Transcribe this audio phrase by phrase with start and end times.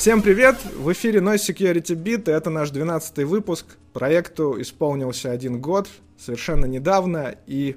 [0.00, 0.56] Всем привет!
[0.78, 3.66] В эфире Noise Security Beat, и это наш 12 выпуск.
[3.92, 7.76] Проекту исполнился один год, совершенно недавно, и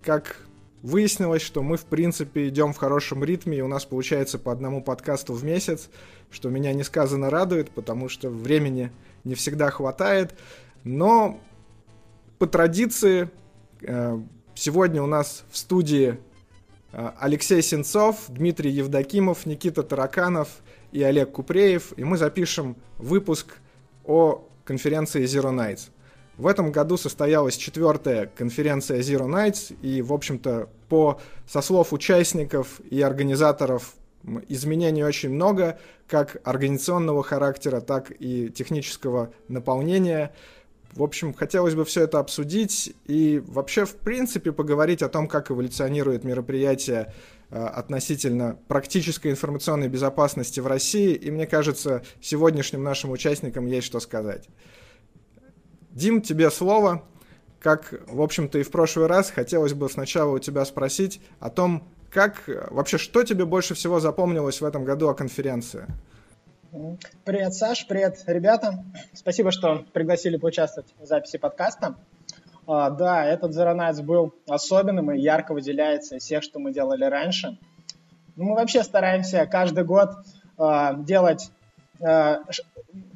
[0.00, 0.36] как
[0.82, 4.84] выяснилось, что мы, в принципе, идем в хорошем ритме, и у нас получается по одному
[4.84, 5.90] подкасту в месяц,
[6.30, 8.92] что меня несказанно радует, потому что времени
[9.24, 10.38] не всегда хватает.
[10.84, 11.40] Но
[12.38, 13.30] по традиции
[13.82, 14.16] э,
[14.54, 16.20] сегодня у нас в студии
[16.92, 20.50] э, Алексей Сенцов, Дмитрий Евдокимов, Никита Тараканов
[20.92, 23.56] и Олег Купреев, и мы запишем выпуск
[24.04, 25.90] о конференции Zero Nights.
[26.36, 32.80] В этом году состоялась четвертая конференция Zero Nights, и, в общем-то, по, со слов участников
[32.88, 33.94] и организаторов
[34.48, 40.32] изменений очень много, как организационного характера, так и технического наполнения.
[40.92, 45.50] В общем, хотелось бы все это обсудить и вообще, в принципе, поговорить о том, как
[45.50, 47.12] эволюционирует мероприятие
[47.50, 51.14] относительно практической информационной безопасности в России.
[51.14, 54.48] И мне кажется, сегодняшним нашим участникам есть что сказать.
[55.90, 57.04] Дим, тебе слово.
[57.60, 61.88] Как, в общем-то, и в прошлый раз, хотелось бы сначала у тебя спросить о том,
[62.10, 65.86] как вообще, что тебе больше всего запомнилось в этом году о конференции?
[67.24, 68.84] Привет, Саш, привет, ребята.
[69.12, 71.96] Спасибо, что пригласили поучаствовать в записи подкаста.
[72.68, 77.04] А, да, этот Zero Nights был особенным и ярко выделяется из всех, что мы делали
[77.04, 77.56] раньше.
[78.36, 80.10] Ну, мы вообще стараемся каждый год
[80.58, 81.50] а, делать
[82.02, 82.40] а,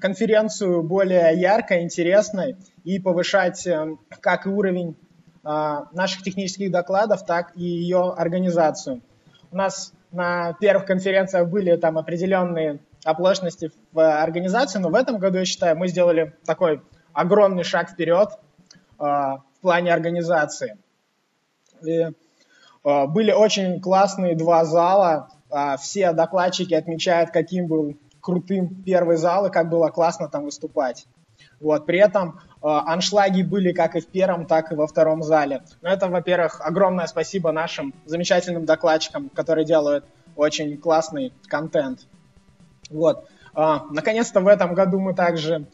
[0.01, 4.97] конференцию более яркой, интересной и повышать э, как уровень
[5.45, 9.03] наших технических докладов, так и ее организацию.
[9.51, 15.39] У нас на первых конференциях были там определенные оплошности в организации, но в этом году,
[15.39, 16.81] я считаю, мы сделали такой
[17.13, 18.29] огромный шаг вперед
[19.07, 20.79] в плане организации.
[21.85, 29.17] И, э, были очень классные два зала, э, все докладчики отмечают, каким был крутым первый
[29.17, 31.07] зал и как было классно там выступать.
[31.61, 31.87] Вот.
[31.87, 35.63] При этом аншлаги были как и в первом, так и во втором зале.
[35.81, 40.05] Но это, во-первых, огромное спасибо нашим замечательным докладчикам, которые делают
[40.37, 42.07] очень классный контент.
[42.91, 43.29] Вот.
[43.55, 45.67] А, наконец-то в этом году мы также а,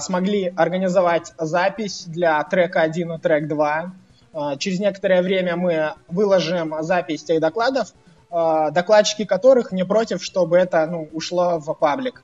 [0.00, 3.92] смогли организовать запись для трека 1 и трек 2.
[4.34, 7.92] А, через некоторое время мы выложим запись тех докладов,
[8.30, 12.22] докладчики которых не против, чтобы это ну, ушло в паблик.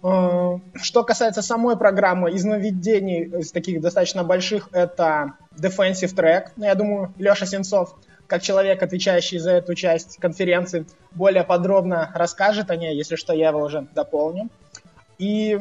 [0.00, 6.48] Что касается самой программы, из нововведений, из таких достаточно больших, это Defensive Track.
[6.56, 7.94] Ну, я думаю, Леша Сенцов
[8.26, 13.48] как человек, отвечающий за эту часть конференции, более подробно расскажет о ней, если что, я
[13.48, 14.48] его уже дополню.
[15.18, 15.58] И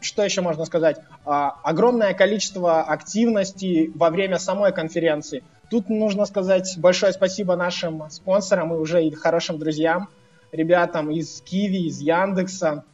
[0.00, 1.00] что еще можно сказать?
[1.24, 5.42] А, огромное количество активностей во время самой конференции.
[5.68, 10.08] Тут нужно сказать большое спасибо нашим спонсорам и уже и хорошим друзьям,
[10.52, 12.84] ребятам из Киви, из Яндекса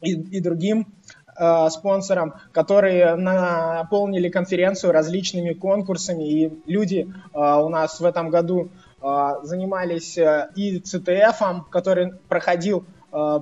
[0.00, 0.94] и, и другим
[1.38, 6.28] э, спонсорам, которые наполнили конференцию различными конкурсами.
[6.28, 8.70] И люди э, у нас в этом году
[9.02, 12.86] э, занимались и CTF, который проходил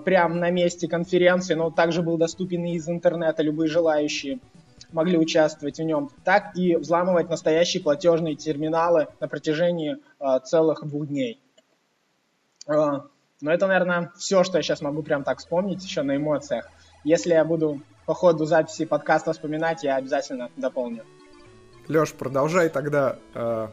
[0.04, 4.38] прямо на месте конференции, но также был доступен и из интернета, любые желающие
[4.94, 11.08] могли участвовать в нем, так и взламывать настоящие платежные терминалы на протяжении э, целых двух
[11.08, 11.40] дней.
[12.68, 13.00] Э,
[13.40, 16.70] но это, наверное, все, что я сейчас могу прям так вспомнить еще на эмоциях.
[17.02, 21.04] Если я буду по ходу записи подкаста вспоминать, я обязательно дополню.
[21.88, 23.68] Леш, продолжай тогда э,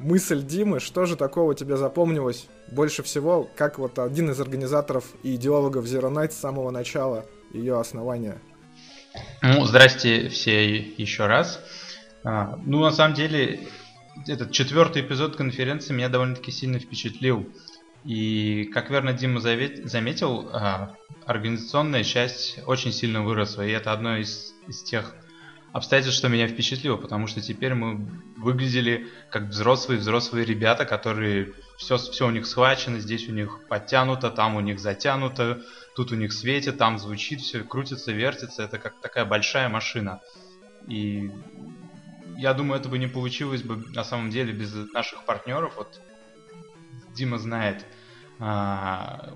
[0.00, 0.80] мысль Димы.
[0.80, 6.12] Что же такого тебе запомнилось больше всего, как вот один из организаторов и идеологов Zero
[6.12, 8.38] Night с самого начала ее основания?
[9.42, 11.60] Ну, здрасте все еще раз.
[12.24, 13.68] А, ну, на самом деле,
[14.26, 17.48] этот четвертый эпизод конференции меня довольно-таки сильно впечатлил.
[18.04, 20.94] И, как верно Дима заметил, а,
[21.26, 23.62] организационная часть очень сильно выросла.
[23.66, 25.14] И это одно из, из тех
[25.72, 32.26] обстоятельств, что меня впечатлило, потому что теперь мы выглядели как взрослые-взрослые ребята, которые все, все
[32.26, 35.62] у них схвачено, здесь у них подтянуто, там у них затянуто,
[35.94, 38.62] тут у них светит, там звучит, все крутится, вертится.
[38.62, 40.20] Это как такая большая машина.
[40.88, 41.30] И
[42.36, 45.74] я думаю, это бы не получилось бы на самом деле без наших партнеров.
[45.76, 46.00] Вот
[47.14, 47.86] Дима знает,
[48.38, 49.34] а,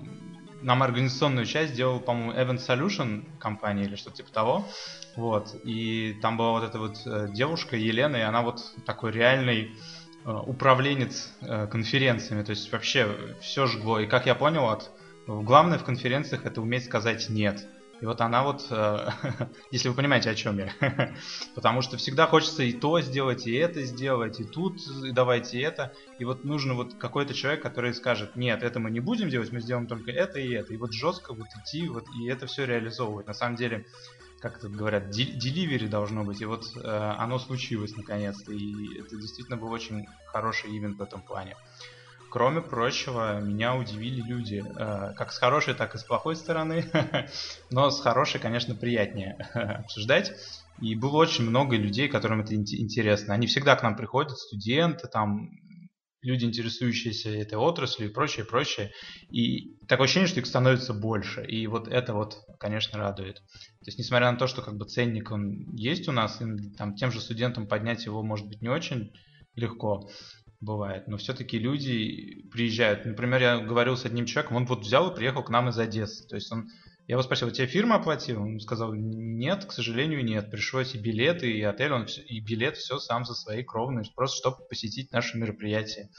[0.61, 4.65] нам организационную часть делал, по-моему, Event Solution компания или что-то типа того.
[5.15, 5.55] Вот.
[5.63, 9.71] И там была вот эта вот э, девушка Елена, и она вот такой реальный
[10.25, 12.43] э, управленец э, конференциями.
[12.43, 13.99] То есть вообще все жгло.
[13.99, 14.91] И как я понял, от
[15.27, 17.65] главное в конференциях это уметь сказать нет.
[18.05, 19.09] И вот она вот, э,
[19.71, 20.69] если вы понимаете, о чем я.
[21.55, 25.91] Потому что всегда хочется и то сделать, и это сделать, и тут, и давайте это.
[26.19, 29.59] И вот нужно вот какой-то человек, который скажет, нет, это мы не будем делать, мы
[29.59, 30.71] сделаем только это и это.
[30.75, 33.25] И вот жестко вот идти, вот, и это все реализовывать.
[33.25, 33.87] На самом деле,
[34.39, 36.41] как это говорят, деливери должно быть.
[36.41, 38.53] И вот э, оно случилось наконец-то.
[38.53, 41.55] И это действительно был очень хороший ивент в этом плане.
[42.35, 46.83] Кроме прочего, меня удивили люди, э, как с хорошей, так и с плохой стороны.
[47.71, 50.33] Но с хорошей, конечно, приятнее обсуждать.
[50.81, 53.33] И было очень много людей, которым это интересно.
[53.33, 55.49] Они всегда к нам приходят, студенты, там,
[56.21, 58.91] люди, интересующиеся этой отраслью и прочее, прочее.
[59.31, 61.45] И такое ощущение, что их становится больше.
[61.45, 63.35] И вот это вот, конечно, радует.
[63.35, 66.45] То есть, несмотря на то, что как бы ценник он есть у нас, и,
[66.77, 69.13] там, тем же студентам поднять его может быть не очень
[69.55, 70.09] легко
[70.65, 73.05] бывает, но все-таки люди приезжают.
[73.05, 76.27] Например, я говорил с одним человеком, он вот взял и приехал к нам из Одессы.
[76.27, 76.67] То есть он
[77.07, 78.41] я его спросил, тебе фирма оплатила?
[78.41, 80.49] Он сказал, нет, к сожалению, нет.
[80.49, 84.37] Пришлось и билеты, и отель, он все, и билет все сам за свои кровные, просто
[84.37, 86.09] чтобы посетить наше мероприятие.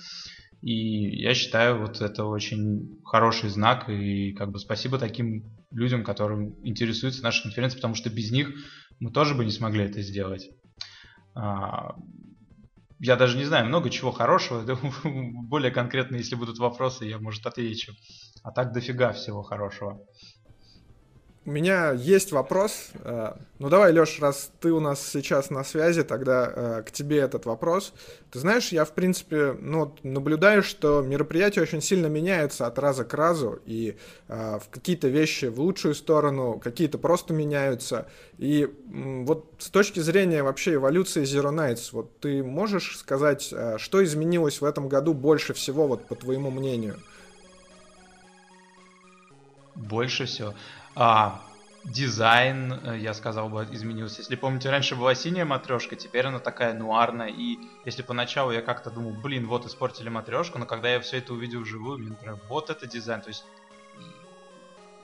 [0.63, 6.55] И я считаю, вот это очень хороший знак, и как бы спасибо таким людям, которым
[6.65, 8.53] интересуется наша конференция, потому что без них
[9.01, 10.49] мы тоже бы не смогли это сделать.
[12.99, 14.65] Я даже не знаю, много чего хорошего.
[15.05, 17.93] Более конкретно, если будут вопросы, я, может, отвечу.
[18.43, 20.01] А так дофига всего хорошего.
[21.47, 22.91] У меня есть вопрос.
[23.05, 27.19] Э, ну давай, Леш, раз ты у нас сейчас на связи, тогда э, к тебе
[27.19, 27.93] этот вопрос.
[28.33, 33.15] Ты знаешь, я в принципе ну, наблюдаю, что мероприятия очень сильно меняются от раза к
[33.15, 33.97] разу, и
[34.27, 38.09] э, в какие-то вещи в лучшую сторону, какие-то просто меняются.
[38.39, 44.61] И вот с точки зрения вообще эволюции Zero Nights, вот ты можешь сказать, что изменилось
[44.61, 46.97] в этом году больше всего, вот по твоему мнению?
[49.77, 50.53] Больше всего.
[50.99, 51.43] А,
[51.85, 54.23] дизайн, э, я сказал бы, изменился.
[54.23, 57.29] Если помните, раньше была синяя матрешка, теперь она такая нуарная.
[57.29, 61.35] И если поначалу я как-то думал, блин, вот испортили матрешку, но когда я все это
[61.35, 63.21] увидел вживую, блин, прям вот это дизайн.
[63.21, 63.45] То есть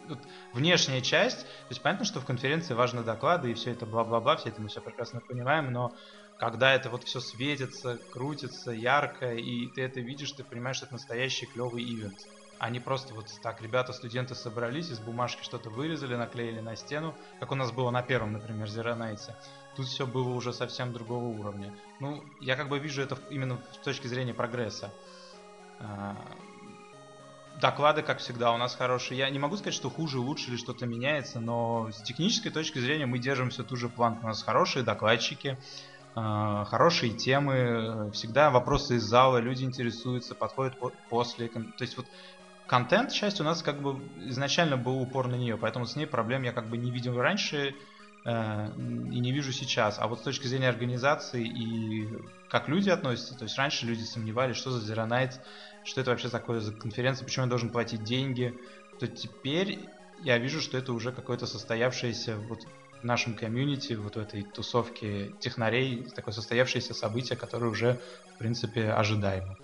[0.08, 0.18] вот,
[0.54, 4.48] внешняя часть, то есть понятно, что в конференции важны доклады и все это бла-бла-бла, все
[4.48, 5.94] это мы все прекрасно понимаем, но
[6.38, 10.94] когда это вот все светится, крутится, ярко, и ты это видишь, ты понимаешь, что это
[10.94, 12.26] настоящий клевый ивент.
[12.62, 17.50] Они просто вот так, ребята, студенты собрались, из бумажки что-то вырезали, наклеили на стену, как
[17.50, 19.34] у нас было на первом, например, Зеронайте.
[19.74, 21.74] Тут все было уже совсем другого уровня.
[21.98, 24.92] Ну, я как бы вижу это именно с точки зрения прогресса.
[25.80, 26.16] А,
[27.60, 29.18] доклады, как всегда, у нас хорошие.
[29.18, 33.06] Я не могу сказать, что хуже, лучше или что-то меняется, но с технической точки зрения
[33.06, 34.22] мы держим все ту же планку.
[34.22, 35.58] У нас хорошие докладчики,
[36.14, 40.78] а, хорошие темы, всегда вопросы из зала, люди интересуются, подходят
[41.08, 41.48] после.
[41.48, 42.06] То есть вот
[42.72, 46.42] контент часть у нас как бы изначально был упор на нее, поэтому с ней проблем
[46.42, 47.76] я как бы не видел раньше
[48.24, 49.98] э, и не вижу сейчас.
[49.98, 52.08] А вот с точки зрения организации и
[52.48, 55.32] как люди относятся, то есть раньше люди сомневались, что за Zero Night,
[55.84, 58.58] что это вообще такое за конференция, почему я должен платить деньги,
[58.98, 59.78] то теперь
[60.22, 62.60] я вижу, что это уже какое-то состоявшееся вот
[63.02, 68.00] в нашем комьюнити, вот в этой тусовке технарей, такое состоявшееся событие, которое уже,
[68.34, 69.58] в принципе, ожидаемо.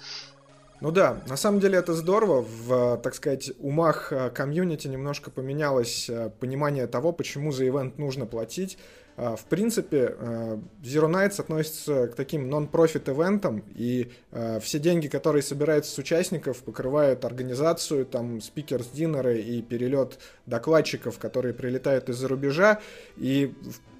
[0.81, 2.43] Ну да, на самом деле это здорово.
[2.43, 8.27] В, так сказать, умах э, комьюнити немножко поменялось э, понимание того, почему за ивент нужно
[8.27, 8.79] платить.
[9.21, 14.13] А, в принципе, э, Zero Nights относится к таким non-profit ивентам, и
[14.61, 21.19] все деньги, которые собираются с участников, покрывают организацию, там, speakers dinner ы и перелет докладчиков,
[21.19, 22.81] которые прилетают из-за рубежа.
[23.17, 23.55] И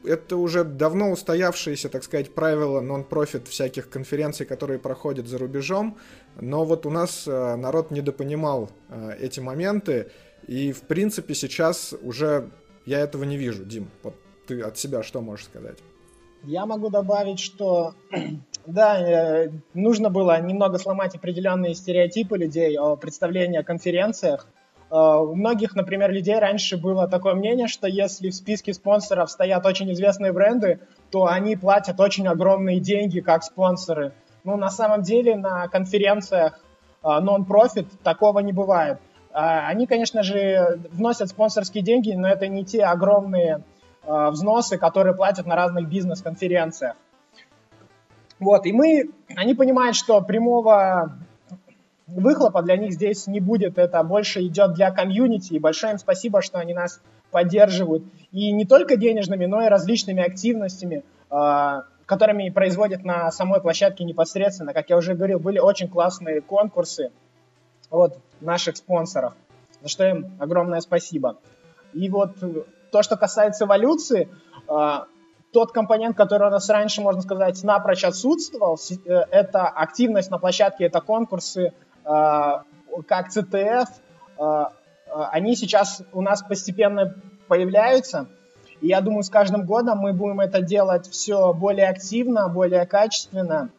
[0.05, 5.99] это уже давно устоявшиеся, так сказать, правила non-profit всяких конференций, которые проходят за рубежом.
[6.41, 10.11] Но вот у нас э, народ недопонимал э, эти моменты,
[10.47, 12.51] и в принципе сейчас уже
[12.87, 13.65] я этого не вижу.
[13.65, 14.15] Дим, вот
[14.49, 15.79] ты от себя что можешь сказать?
[16.45, 17.95] Я могу добавить, что
[18.67, 24.49] да, э, нужно было немного сломать определенные стереотипы людей о представлении о конференциях.
[24.91, 29.93] У многих, например, людей раньше было такое мнение, что если в списке спонсоров стоят очень
[29.93, 34.15] известные бренды, то они платят очень огромные деньги как спонсоры.
[34.45, 36.59] Ну, на самом деле на конференциях
[37.03, 38.99] а, non-profit такого не бывает.
[39.31, 43.63] Они, конечно же, вносят спонсорские деньги, но это не те огромные
[44.09, 46.97] а, взносы, которые платят на разных бизнес-конференциях.
[48.39, 51.19] Вот, и мы, они понимают, что прямого
[52.07, 56.41] выхлопа для них здесь не будет, это больше идет для комьюнити, и большое им спасибо,
[56.41, 58.03] что они нас поддерживают.
[58.33, 61.03] И не только денежными, но и различными активностями,
[62.07, 64.73] которыми производят на самой площадке непосредственно.
[64.73, 67.11] Как я уже говорил, были очень классные конкурсы
[67.91, 69.35] от наших спонсоров,
[69.83, 71.37] за что им огромное спасибо.
[71.93, 72.37] И вот
[72.91, 74.29] то, что касается эволюции,
[74.69, 74.99] э,
[75.53, 80.85] тот компонент, который у нас раньше, можно сказать, напрочь отсутствовал, э, это активность на площадке,
[80.85, 81.73] это конкурсы,
[82.05, 83.87] как CTF,
[85.09, 87.15] они сейчас у нас постепенно
[87.49, 88.29] появляются.
[88.81, 93.71] И я думаю, с каждым годом мы будем это делать все более активно, более качественно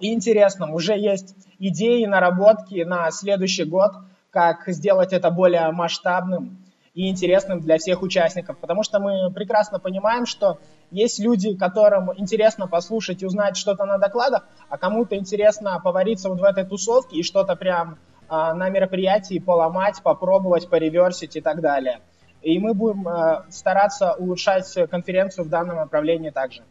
[0.00, 0.72] и интересно.
[0.72, 3.92] Уже есть идеи, наработки на следующий год,
[4.30, 6.58] как сделать это более масштабным
[6.94, 8.58] и интересным для всех участников.
[8.58, 10.58] Потому что мы прекрасно понимаем, что
[10.90, 16.40] есть люди, которым интересно послушать и узнать что-то на докладах, а кому-то интересно повариться вот
[16.40, 22.00] в этой тусовке и что-то прям а, на мероприятии поломать, попробовать, пореверсить и так далее.
[22.42, 26.62] И мы будем а, стараться улучшать конференцию в данном направлении также.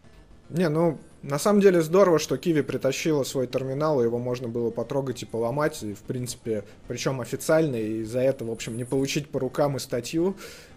[0.49, 5.21] Не, ну, на самом деле здорово, что Киви притащила свой терминал, его можно было потрогать
[5.23, 9.39] и поломать, и, в принципе, причем официально, и за это, в общем, не получить по
[9.39, 10.35] рукам и статью.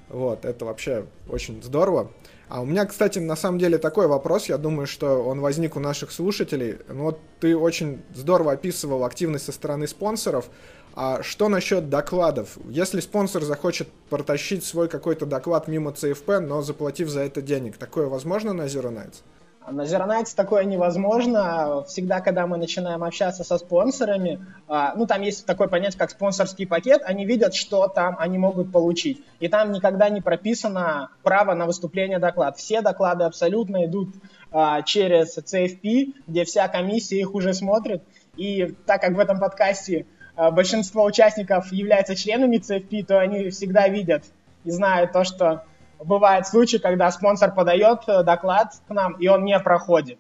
[0.08, 2.10] Вот, это вообще очень здорово.
[2.48, 5.80] А у меня, кстати, на самом деле такой вопрос, я думаю, что он возник у
[5.80, 6.78] наших слушателей.
[6.88, 10.50] Ну вот ты очень здорово описывал активность со стороны спонсоров.
[10.94, 12.58] А что насчет докладов?
[12.68, 18.06] Если спонсор захочет протащить свой какой-то доклад мимо CFP, но заплатив за это денег, такое
[18.06, 19.22] возможно на Zero Nights?
[19.70, 21.84] На Zero такое невозможно.
[21.86, 26.66] Всегда, когда мы начинаем общаться со спонсорами, а, ну, там есть такое понятие, как спонсорский
[26.66, 29.22] пакет, они видят, что там они могут получить.
[29.40, 32.56] И там никогда не прописано право на выступление доклад.
[32.56, 34.14] Все доклады абсолютно идут
[34.50, 38.02] а, через CFP, где вся комиссия их уже смотрит.
[38.36, 43.88] И так как в этом подкасте а, большинство участников являются членами CFP, то они всегда
[43.88, 44.24] видят
[44.64, 45.64] и знают то, что
[46.04, 50.18] бывают случаи, когда спонсор подает э, доклад к нам, и он не проходит.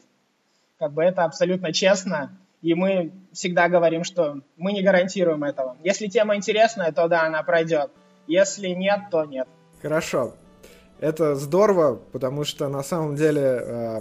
[0.78, 5.76] Как бы это абсолютно честно, и мы всегда говорим, что мы не гарантируем этого.
[5.82, 7.90] Если тема интересная, то да, она пройдет.
[8.26, 9.48] Если нет, то нет.
[9.80, 10.34] Хорошо.
[11.00, 14.00] Это здорово, потому что на самом деле э,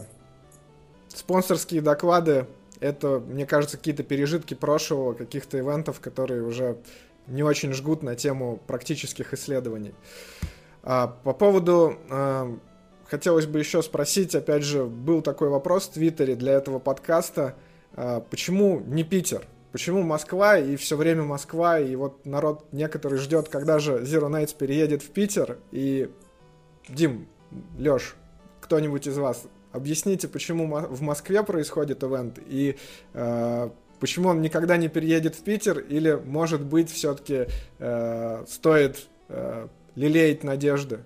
[1.10, 2.46] спонсорские доклады
[2.80, 6.78] это, мне кажется, какие-то пережитки прошлого, каких-то ивентов, которые уже
[7.28, 9.94] не очень жгут на тему практических исследований.
[10.84, 11.98] А, по поводу...
[12.10, 12.58] А,
[13.06, 17.56] хотелось бы еще спросить, опять же, был такой вопрос в Твиттере для этого подкаста.
[17.94, 19.46] А, почему не Питер?
[19.72, 24.56] Почему Москва и все время Москва, и вот народ некоторый ждет, когда же Zero Nights
[24.58, 26.10] переедет в Питер, и
[26.90, 27.28] Дим,
[27.78, 28.16] Лёш,
[28.60, 32.78] кто-нибудь из вас, объясните, почему в Москве происходит ивент, и
[33.14, 33.70] э,
[34.02, 37.48] почему он никогда не переедет в Питер, или, может быть, все-таки
[37.80, 41.00] э, стоит э, лелеять надежды?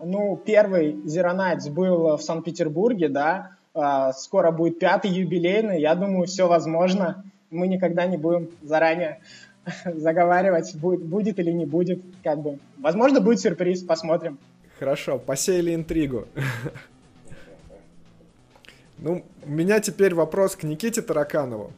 [0.00, 6.48] Ну, первый Nights был в Санкт-Петербурге, да, а, скоро будет пятый юбилейный, я думаю, все
[6.48, 7.24] возможно.
[7.50, 9.20] Мы никогда не будем заранее
[9.84, 12.58] заговаривать, будет, будет или не будет, как бы.
[12.78, 14.38] Возможно, будет сюрприз, посмотрим.
[14.78, 16.26] Хорошо, посеяли интригу.
[19.00, 21.72] Ну, у меня теперь вопрос к Никите Тараканову.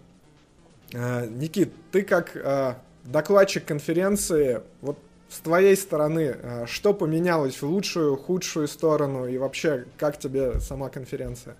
[0.94, 4.98] А, Никит, ты как а, докладчик конференции, вот
[5.30, 10.88] с твоей стороны, э, что поменялось в лучшую, худшую сторону и вообще, как тебе сама
[10.88, 11.56] конференция?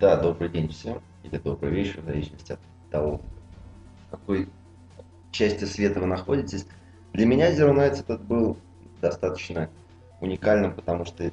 [0.00, 2.60] Да, добрый день всем, или добрый вечер, в зависимости от
[2.90, 3.20] того,
[4.06, 4.48] в какой
[5.32, 6.66] части света вы находитесь.
[7.12, 8.56] Для меня Zero Nights этот был
[9.02, 9.68] достаточно
[10.22, 11.30] уникальным, потому что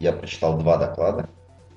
[0.00, 1.28] я прочитал два доклада.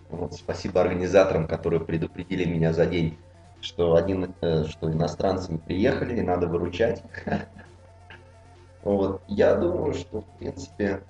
[0.10, 3.16] Вот, спасибо организаторам, которые предупредили меня за день,
[3.62, 7.04] что, один, э, что иностранцы не приехали и надо выручать.
[8.84, 9.22] Вот.
[9.28, 11.04] Я думаю, что, в принципе,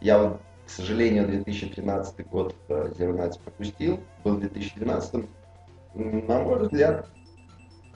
[0.00, 5.26] я вот, к сожалению, 2013 год Zero Nights пропустил, был в 2012.
[5.94, 7.08] На мой взгляд,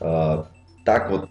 [0.00, 0.44] э,
[0.84, 1.30] так вот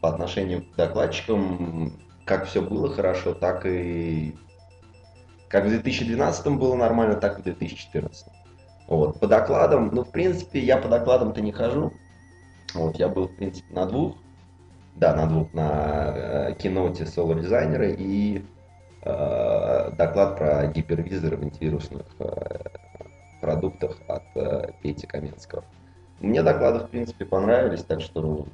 [0.00, 1.92] по отношению к докладчикам,
[2.24, 4.34] как все было хорошо, так и
[5.48, 8.28] как в 2012 было нормально, так и в 2014.
[8.86, 9.18] Вот.
[9.18, 11.92] По докладам, ну, в принципе, я по докладам-то не хожу.
[12.72, 14.16] Вот, я был, в принципе, на двух.
[15.00, 18.44] Да, на двух, на э, киноте Solar дизайнера и
[19.02, 22.24] э, доклад про гипервизоры в антивирусных э,
[23.40, 25.64] продуктах от э, Пети Каменского.
[26.20, 28.46] Мне доклады, в принципе, понравились, так что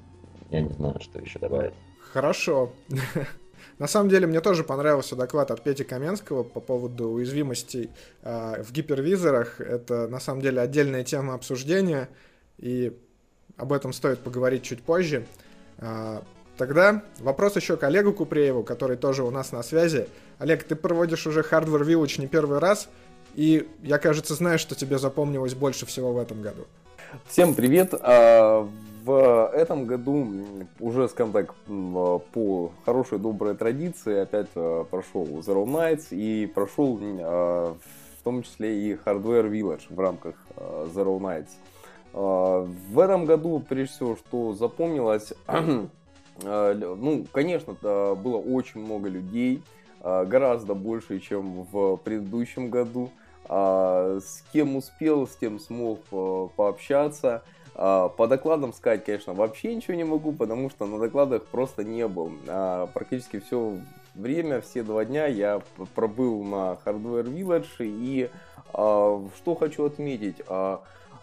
[0.50, 1.74] я не знаю, что еще добавить.
[2.12, 2.70] Хорошо.
[3.80, 7.90] На самом деле, мне тоже понравился доклад от Пети Каменского по поводу уязвимостей
[8.22, 9.60] э, в гипервизорах.
[9.60, 12.08] Это, на самом деле, отдельная тема обсуждения,
[12.56, 12.96] и
[13.56, 15.26] об этом стоит поговорить чуть позже.
[15.78, 16.22] А,
[16.56, 20.08] тогда вопрос еще к Олегу Купрееву, который тоже у нас на связи.
[20.38, 22.88] Олег, ты проводишь уже Hardware Village не первый раз,
[23.34, 26.64] и я, кажется, знаю, что тебе запомнилось больше всего в этом году.
[27.28, 27.94] Всем привет!
[28.00, 28.68] А,
[29.04, 30.28] в этом году
[30.80, 31.54] уже, скажем так,
[32.32, 34.48] по хорошей доброй традиции опять
[34.90, 41.50] прошел Zero Nights и прошел в том числе и Hardware Village в рамках Zero Nights.
[42.12, 45.32] В этом году, прежде всего, что запомнилось,
[46.42, 47.74] ну, конечно,
[48.14, 49.62] было очень много людей,
[50.02, 53.10] гораздо больше, чем в предыдущем году.
[53.48, 57.42] А, с кем успел, с тем смог э, пообщаться.
[57.74, 62.08] А, по докладам сказать, конечно, вообще ничего не могу, потому что на докладах просто не
[62.08, 62.32] был.
[62.48, 63.76] А, практически все
[64.14, 65.62] время, все два дня я
[65.94, 67.66] пробыл на Hardware Village.
[67.80, 68.30] И
[68.72, 70.42] что хочу отметить,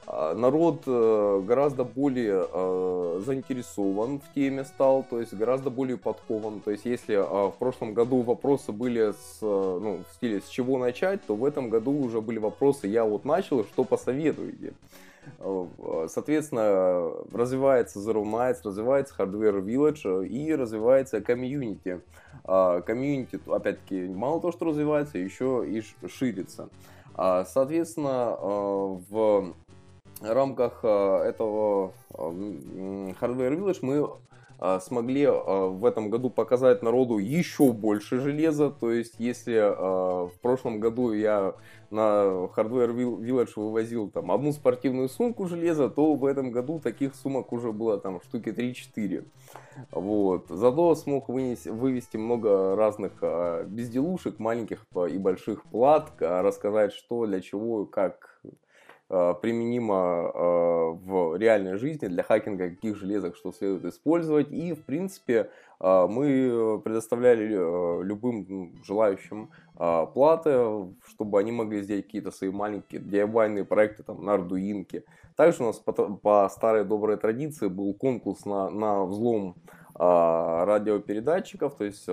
[0.08, 6.60] народ э, гораздо более э, заинтересован в теме стал, то есть гораздо более подкован.
[6.60, 9.46] То есть если а, в прошлом году вопросы были с, э,
[9.82, 13.26] ну, в стиле с чего начать, то в этом году уже были вопросы я вот
[13.26, 14.74] начал, что посоветуете.
[16.10, 22.02] Соответственно, развивается Zero Nights, развивается Hardware Village и развивается комьюнити.
[22.44, 26.68] А, комьюнити, опять-таки, мало того, что развивается, еще и ширится.
[27.16, 29.54] Соответственно, в
[30.24, 32.18] рамках э, этого э,
[33.20, 34.10] Hardware Village мы
[34.60, 38.70] э, смогли в этом году показать народу еще больше железа.
[38.70, 41.56] То есть, если в прошлом году я
[41.90, 47.52] на Hardware Village вывозил там одну спортивную сумку железа, то в этом году таких сумок
[47.52, 49.26] уже было там штуки 3-4.
[49.92, 50.46] Вот.
[50.48, 53.22] Зато смог вынести, вывести много разных
[53.68, 58.33] безделушек, маленьких и больших плат, рассказать что, для чего, как
[59.42, 60.40] применимо э,
[61.06, 64.52] в реальной жизни для хакинга, каких железок что следует использовать.
[64.52, 72.52] И, в принципе, э, мы предоставляли любым желающим платы, чтобы они могли сделать какие-то свои
[72.52, 75.04] маленькие DIY проекты там, на Arduino.
[75.36, 79.56] Также у нас по, по старой доброй традиции был конкурс на, на взлом
[79.96, 81.76] радиопередатчиков.
[81.76, 82.08] То есть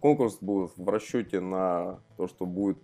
[0.00, 2.78] конкурс был в расчете на то, что будет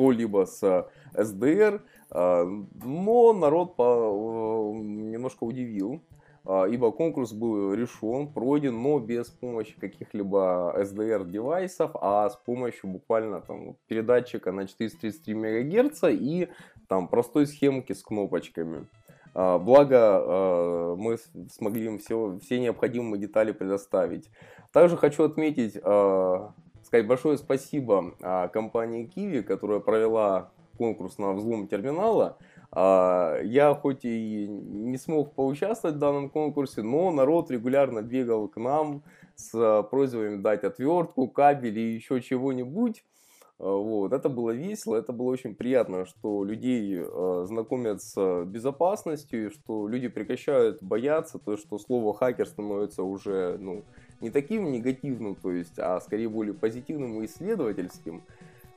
[0.00, 6.00] кто-либо с SDR, но народ по, немножко удивил,
[6.44, 13.40] а, ибо конкурс был решен, пройден, но без помощи каких-либо SDR-девайсов, а с помощью буквально
[13.40, 16.48] там, передатчика на 433 МГц и
[16.88, 18.86] там, простой схемки с кнопочками.
[19.34, 21.18] А, благо, мы
[21.50, 24.30] смогли им все, все необходимые детали предоставить.
[24.72, 28.14] Также хочу отметить, сказать большое спасибо
[28.52, 32.38] компании Kiwi, которая провела конкурс на взлом терминала.
[32.72, 38.56] А, я хоть и не смог поучаствовать в данном конкурсе, но народ регулярно бегал к
[38.56, 39.02] нам
[39.36, 43.04] с просьбами дать отвертку, кабель и еще чего-нибудь.
[43.58, 44.14] А, вот.
[44.14, 47.04] Это было весело, это было очень приятно, что людей
[47.44, 53.84] знакомят с безопасностью, что люди прекращают бояться, то есть что слово хакер становится уже ну,
[54.22, 58.22] не таким негативным, то есть, а скорее более позитивным и исследовательским.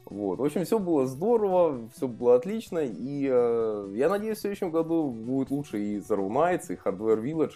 [0.06, 0.39] Вот.
[0.39, 5.10] В общем, все было здорово, все было отлично, и э, я надеюсь, в следующем году
[5.10, 7.54] будет лучше и Zero Nights, и Hardware Village.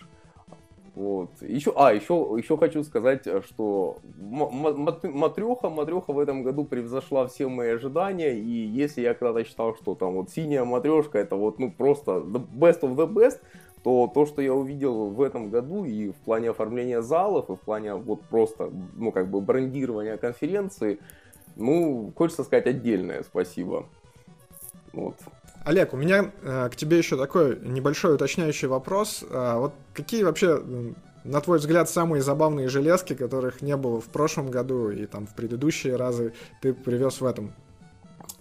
[0.98, 1.30] Вот.
[1.42, 7.70] Еще, а, еще, еще хочу сказать, что матреха, матреха в этом году превзошла все мои
[7.70, 12.14] ожидания, и если я когда-то считал, что там вот синяя матрешка это вот ну просто
[12.14, 13.42] the best of the best,
[13.84, 17.60] то то, что я увидел в этом году и в плане оформления залов, и в
[17.60, 21.00] плане вот просто, ну как бы брендирования конференции,
[21.58, 23.86] ну, хочется сказать отдельное спасибо.
[24.93, 25.15] Вот.
[25.65, 29.24] Олег, у меня э, к тебе еще такой небольшой уточняющий вопрос.
[29.30, 30.63] А, вот какие вообще,
[31.26, 35.36] на твой взгляд, самые забавные железки, которых не было в прошлом году и там в
[35.36, 37.54] предыдущие разы, ты привез в этом?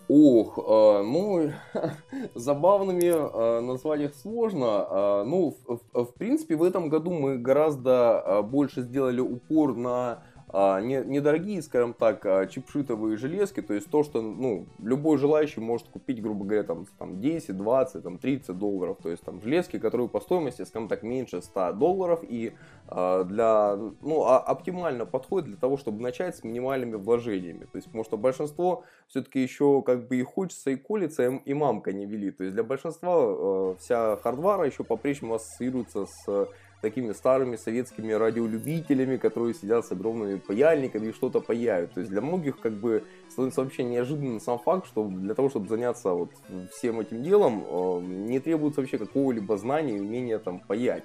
[0.09, 1.50] Ох, э, ну,
[2.37, 4.87] забавными э, назвать их сложно.
[4.88, 9.74] Э, ну, в, в, в принципе, в этом году мы гораздо э, больше сделали упор
[9.74, 10.22] на
[10.59, 15.61] а, не, недорогие, скажем так, а, чипшитовые железки, то есть то, что ну, любой желающий
[15.61, 19.79] может купить, грубо говоря, там, там 10, 20, там, 30 долларов, то есть там железки,
[19.79, 22.21] которые по стоимости, скажем так, меньше 100 долларов.
[22.23, 22.55] И
[22.88, 27.88] э, для, ну, а, оптимально подходит для того, чтобы начать с минимальными вложениями, то есть
[27.88, 32.31] потому что большинство все-таки еще как бы и хочется, и колется, и, мамка не вели,
[32.31, 36.49] то есть для большинства вся хардвара еще по-прежнему ассоциируется с
[36.80, 41.92] такими старыми советскими радиолюбителями, которые сидят с огромными паяльниками и что-то паяют.
[41.92, 45.68] То есть для многих как бы становится вообще неожиданным сам факт, что для того, чтобы
[45.68, 46.30] заняться вот
[46.72, 51.04] всем этим делом, э, не требуется вообще какого-либо знания и умения там паять.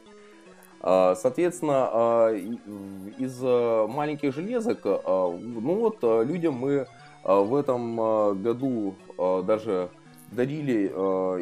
[0.84, 6.88] А, соответственно, а, из э, маленьких железок, а, ну вот людям мы
[7.23, 9.91] в этом году даже
[10.32, 10.91] дарили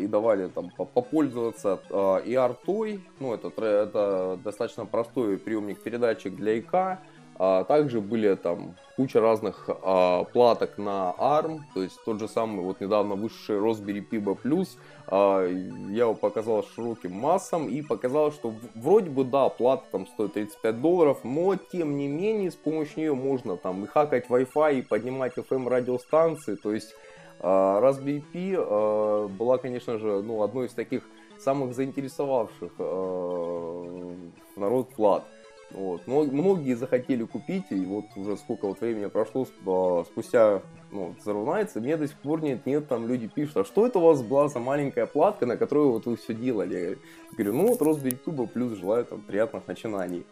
[0.02, 1.80] и давали там попользоваться
[2.26, 7.00] и артой, ну это, это достаточно простой приемник передатчик для ИК,
[7.42, 12.66] а также были там куча разных а, платок на ARM, то есть тот же самый
[12.66, 14.66] вот недавно вышедший Raspberry Pi B+,
[15.08, 20.34] а, я его показал широким массам и показал, что вроде бы да, плата там стоит
[20.34, 24.82] 35 долларов, но тем не менее с помощью нее можно там и хакать Wi-Fi, и
[24.82, 26.94] поднимать FM радиостанции, то есть
[27.40, 31.04] Raspberry Pi а, была, конечно же, ну, одной из таких
[31.38, 34.16] самых заинтересовавших а,
[34.56, 35.24] народ плат.
[35.72, 36.02] Вот.
[36.08, 41.80] Но многие захотели купить, и вот уже сколько вот времени прошло а, спустя ну, и
[41.80, 44.48] мне до сих пор нет, нет, там люди пишут, а что это у вас была
[44.48, 46.98] за маленькая платка, на которой вот вы все делали?
[47.30, 50.26] Я говорю, ну вот Raspberry Pi плюс желаю там приятных начинаний.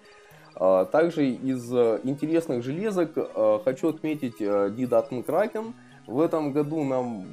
[0.55, 5.73] А, также из э, интересных железок а, хочу отметить D-Datn Kraken.
[6.07, 7.25] В этом году нам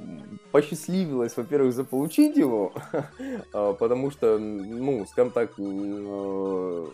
[0.51, 2.73] посчастливилось, во-первых, заполучить его,
[3.53, 6.87] потому что, ну, скажем так, э,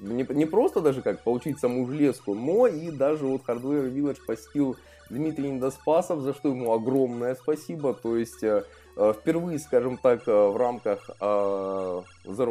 [0.00, 4.76] не, не просто даже как получить саму железку, но и даже вот Hardware Village посетил
[5.10, 7.94] Дмитрий Недоспасов, за что ему огромное спасибо.
[7.94, 8.64] То есть э,
[8.98, 12.04] впервые, скажем так, э, в рамках Zero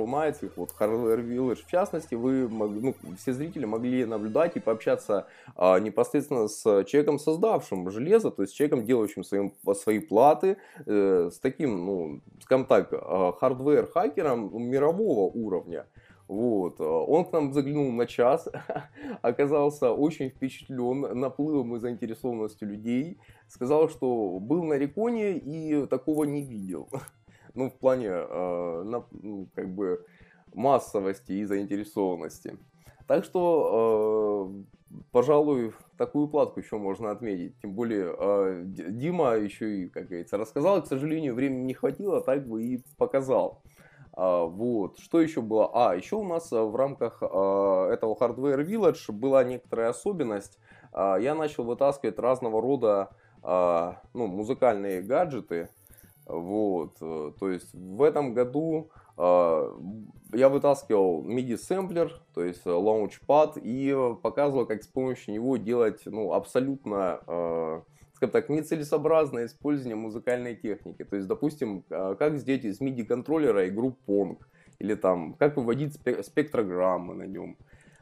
[0.05, 6.47] Nights, вот Hardware Village в частности, вы, ну, все зрители могли наблюдать и пообщаться непосредственно
[6.47, 12.65] с человеком, создавшим железо, то есть человеком, делающим своим, свои платы, с таким, ну, скажем
[12.65, 15.85] так, hardware-хакером мирового уровня.
[16.27, 16.79] Вот.
[16.79, 18.47] Э, он к нам заглянул на час,
[19.21, 23.19] оказался очень впечатлен наплывом и заинтересованностью людей.
[23.47, 26.89] Сказал, что был на REcon е и такого не видел.
[27.53, 30.05] ну, в плане, э, на, ну, как бы,
[30.53, 32.57] массовости и заинтересованности.
[33.07, 34.51] Так что,
[34.91, 37.59] э, пожалуй, такую платку еще можно отметить.
[37.61, 42.47] Тем более, э, Дима еще и, как говорится, рассказал, к сожалению, времени не хватило, так
[42.47, 43.61] бы и показал.
[44.17, 44.97] А, вот.
[44.97, 45.69] Что еще было?
[45.73, 50.57] А, еще у нас э, в рамках а, этого Hardware Village была некоторая особенность.
[50.91, 53.11] А, я начал вытаскивать разного рода
[53.43, 55.69] ну, музыкальные гаджеты.
[56.25, 56.97] Вот.
[56.99, 64.67] Э, то есть в этом году я вытаскивал MIDI-сэмплер, то есть э, Launchpad, и показывал,
[64.67, 67.83] как с помощью него делать ну, абсолютно
[68.17, 71.03] скажем так, нецелесообразное использование музыкальной техники.
[71.03, 74.37] То есть, допустим, а, как сделать из MIDI-контроллера игру Pong,
[74.79, 75.93] или там, как выводить
[76.25, 77.57] спектрограммы на нем.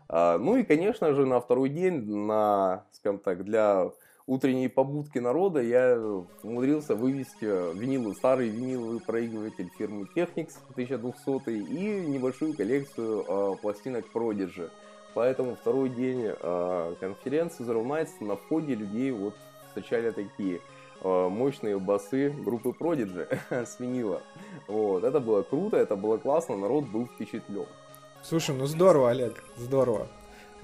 [0.08, 3.91] А, ну и, конечно же, на второй день, на, скажем так, для
[4.25, 5.99] утренней побудки народа я
[6.43, 14.69] умудрился вывести винилы, старый виниловый проигрыватель фирмы Technics 1200 и небольшую коллекцию э, пластинок Prodigy.
[15.13, 19.36] Поэтому второй день э, конференции Nights на входе людей вот
[19.75, 20.61] встречали такие
[21.01, 23.27] э, мощные басы группы Prodigy
[23.65, 23.77] с.
[24.67, 27.65] Вот, это было круто, это было классно, народ был впечатлен.
[28.23, 30.07] Слушай, ну здорово, Олег, здорово.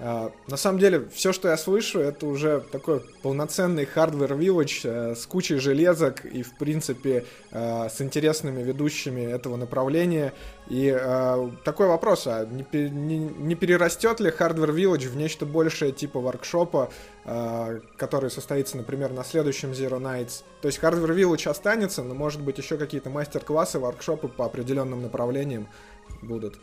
[0.04, 5.14] А, на самом деле, все, что я слышу, это уже такой полноценный hardware village э,
[5.14, 10.32] с кучей железок и, в принципе, э, с интересными ведущими этого направления.
[10.68, 16.90] И э, такой вопрос, а не, перерастет ли hardware village в нечто большее типа воркшопа,
[17.96, 20.42] который состоится, например, на следующем Zero Nights?
[20.62, 25.68] То есть hardware village останется, но, может быть, еще какие-то мастер-классы, воркшопы по определенным направлениям
[26.22, 26.58] будут?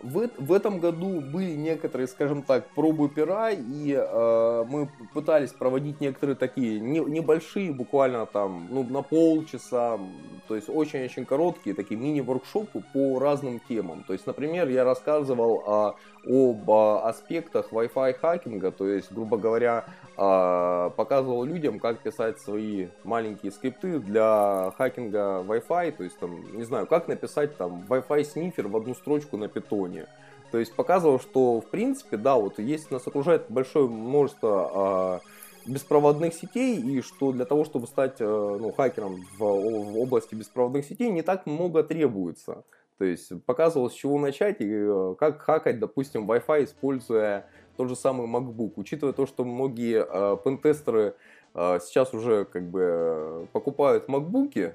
[0.00, 6.00] В, в этом году были некоторые, скажем так, пробы пера, и э, мы пытались проводить
[6.00, 9.98] некоторые такие не, небольшие, буквально там, ну, на полчаса,
[10.46, 14.04] то есть очень-очень короткие, такие мини-воркшопы по разным темам.
[14.06, 19.84] То есть, например, я рассказывал о, об аспектах Wi-Fi хакинга, то есть, грубо говоря,
[20.16, 26.64] э, показывал людям, как писать свои маленькие скрипты для хакинга Wi-Fi, то есть, там, не
[26.64, 30.06] знаю, как написать там Wi-Fi снифер в одну строчку на питоне.
[30.50, 35.20] То есть показывал, что в принципе, да, вот есть нас окружает большое множество
[35.66, 40.34] э, беспроводных сетей, и что для того, чтобы стать э, ну, хакером в, в области
[40.34, 42.64] беспроводных сетей, не так много требуется.
[42.98, 47.96] То есть показывал, с чего начать и э, как хакать, допустим, Wi-Fi, используя тот же
[47.96, 48.72] самый MacBook.
[48.76, 51.14] Учитывая то, что многие э, пентестеры
[51.54, 54.74] э, сейчас уже как бы э, покупают MacBook,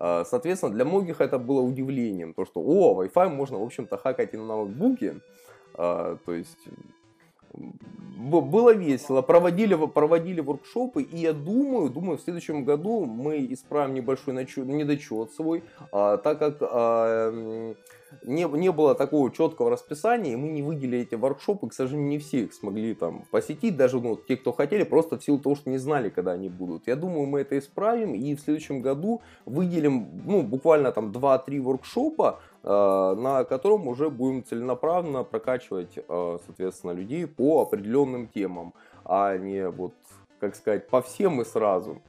[0.00, 4.32] а, соответственно, для многих это было удивлением, то что, о, Wi-Fi можно, в общем-то, хакать
[4.32, 5.16] и на ноутбуке,
[5.74, 6.68] а, то есть
[8.18, 14.34] было весело, проводили, проводили воркшопы, и я думаю, думаю, в следующем году мы исправим небольшой
[14.72, 17.74] недочет свой, а, так как а,
[18.22, 22.18] не, не было такого четкого расписания, и мы не выделили эти воркшопы, к сожалению, не
[22.18, 25.70] все их смогли там посетить, даже ну, те, кто хотели, просто в силу того, что
[25.70, 26.86] не знали, когда они будут.
[26.86, 32.40] Я думаю, мы это исправим, и в следующем году выделим, ну, буквально там 2-3 воркшопа,
[32.62, 39.68] э, на котором уже будем целенаправленно прокачивать, э, соответственно, людей по определенным темам, а не
[39.68, 39.94] вот,
[40.40, 42.00] как сказать, по всем и сразу.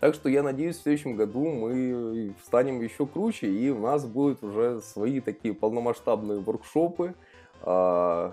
[0.00, 4.42] Так что я надеюсь, в следующем году мы станем еще круче, и у нас будут
[4.42, 7.14] уже свои такие полномасштабные воркшопы.
[7.62, 8.32] А,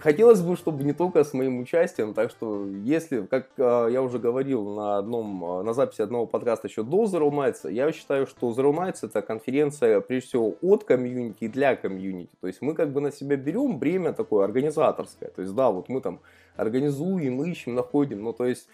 [0.00, 4.18] хотелось бы, чтобы не только с моим участием, так что если, как а, я уже
[4.18, 8.50] говорил на, одном, а, на записи одного подкаста еще до Zero Nights, я считаю, что
[8.50, 12.32] Zero Nights это конференция, прежде всего, от комьюнити и для комьюнити.
[12.42, 15.30] То есть мы как бы на себя берем бремя такое организаторское.
[15.30, 16.20] То есть да, вот мы там
[16.54, 18.68] организуем, ищем, находим, ну то есть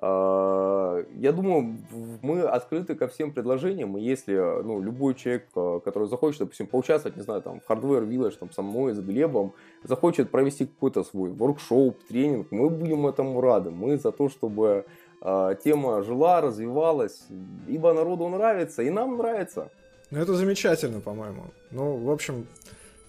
[0.00, 1.78] я думаю,
[2.22, 7.16] мы открыты ко всем предложениям, и если ну, любой человек, а, который захочет, допустим, поучаствовать,
[7.16, 9.52] не знаю, там, в Hardware Village там, со мной, с Глебом,
[9.84, 13.70] захочет провести какой-то свой воркшоп, тренинг, мы будем этому рады.
[13.70, 14.84] Мы за то, чтобы
[15.22, 17.26] э, тема жила, развивалась,
[17.68, 19.70] ибо народу нравится, и нам нравится.
[20.10, 21.44] Ну, это замечательно, по-моему.
[21.70, 22.46] Ну, в общем,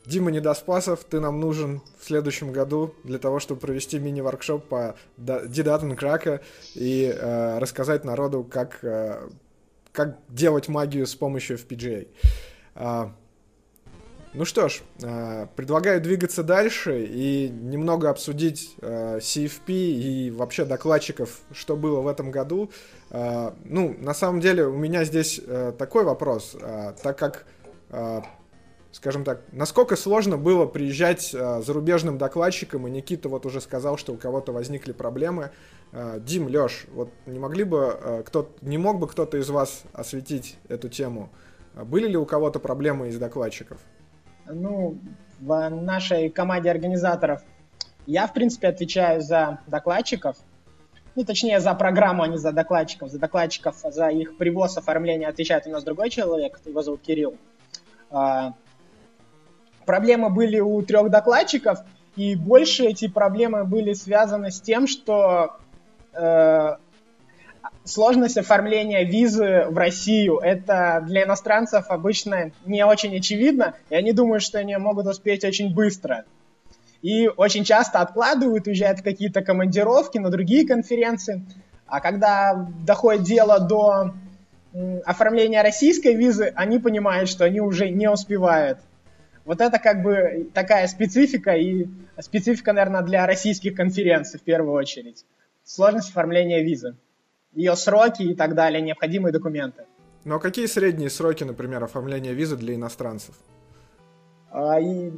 [0.05, 5.95] Дима Недоспасов, ты нам нужен в следующем году для того, чтобы провести мини-воркшоп по Дидатен
[5.95, 6.41] Крака
[6.75, 9.29] и э, рассказать народу, как, э,
[9.91, 12.07] как делать магию с помощью FPGA.
[12.75, 13.09] Э,
[14.35, 21.39] ну что ж, э, предлагаю двигаться дальше и немного обсудить э, CFP и вообще докладчиков,
[21.53, 22.69] что было в этом году.
[23.11, 27.45] Э, ну, на самом деле, у меня здесь э, такой вопрос, э, так как
[27.91, 28.21] э,
[28.95, 34.13] скажем так, насколько сложно было приезжать э, зарубежным докладчикам, и Никита вот уже сказал, что
[34.13, 35.51] у кого-то возникли проблемы.
[35.91, 39.83] Э, Дим, Лёш, вот не могли бы э, кто не мог бы кто-то из вас
[39.91, 41.29] осветить эту тему?
[41.73, 43.79] Были ли у кого-то проблемы из докладчиков?
[44.45, 44.97] Ну,
[45.41, 47.41] в нашей команде организаторов
[48.05, 50.37] я, в принципе, отвечаю за докладчиков,
[51.15, 53.09] ну, точнее, за программу, а не за докладчиков.
[53.09, 57.35] За докладчиков, за их привоз, оформление отвечает у нас другой человек, его зовут Кирилл.
[59.85, 61.79] Проблемы были у трех докладчиков,
[62.15, 65.57] и больше эти проблемы были связаны с тем, что
[66.13, 66.75] э,
[67.83, 74.43] сложность оформления визы в Россию, это для иностранцев обычно не очень очевидно, и они думают,
[74.43, 76.25] что они могут успеть очень быстро.
[77.01, 81.45] И очень часто откладывают, уезжают в какие-то командировки на другие конференции.
[81.85, 84.13] А когда доходит дело до
[85.05, 88.79] оформления российской визы, они понимают, что они уже не успевают.
[89.45, 91.87] Вот это как бы такая специфика, и
[92.19, 95.23] специфика, наверное, для российских конференций в первую очередь.
[95.63, 96.95] Сложность оформления визы,
[97.53, 99.85] ее сроки и так далее, необходимые документы.
[100.23, 103.35] Ну а какие средние сроки, например, оформления визы для иностранцев?
[104.49, 105.11] А, и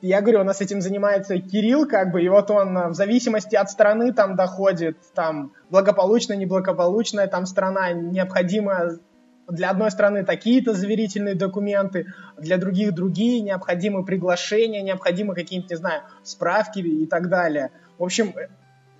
[0.00, 3.70] я говорю, у нас этим занимается Кирилл, как бы, и вот он в зависимости от
[3.70, 8.98] страны там доходит, там благополучная, неблагополучная там страна, необходимо
[9.48, 16.02] для одной страны такие-то заверительные документы, для других другие, необходимы приглашения, необходимы какие-нибудь, не знаю,
[16.22, 17.70] справки и так далее.
[17.98, 18.34] В общем,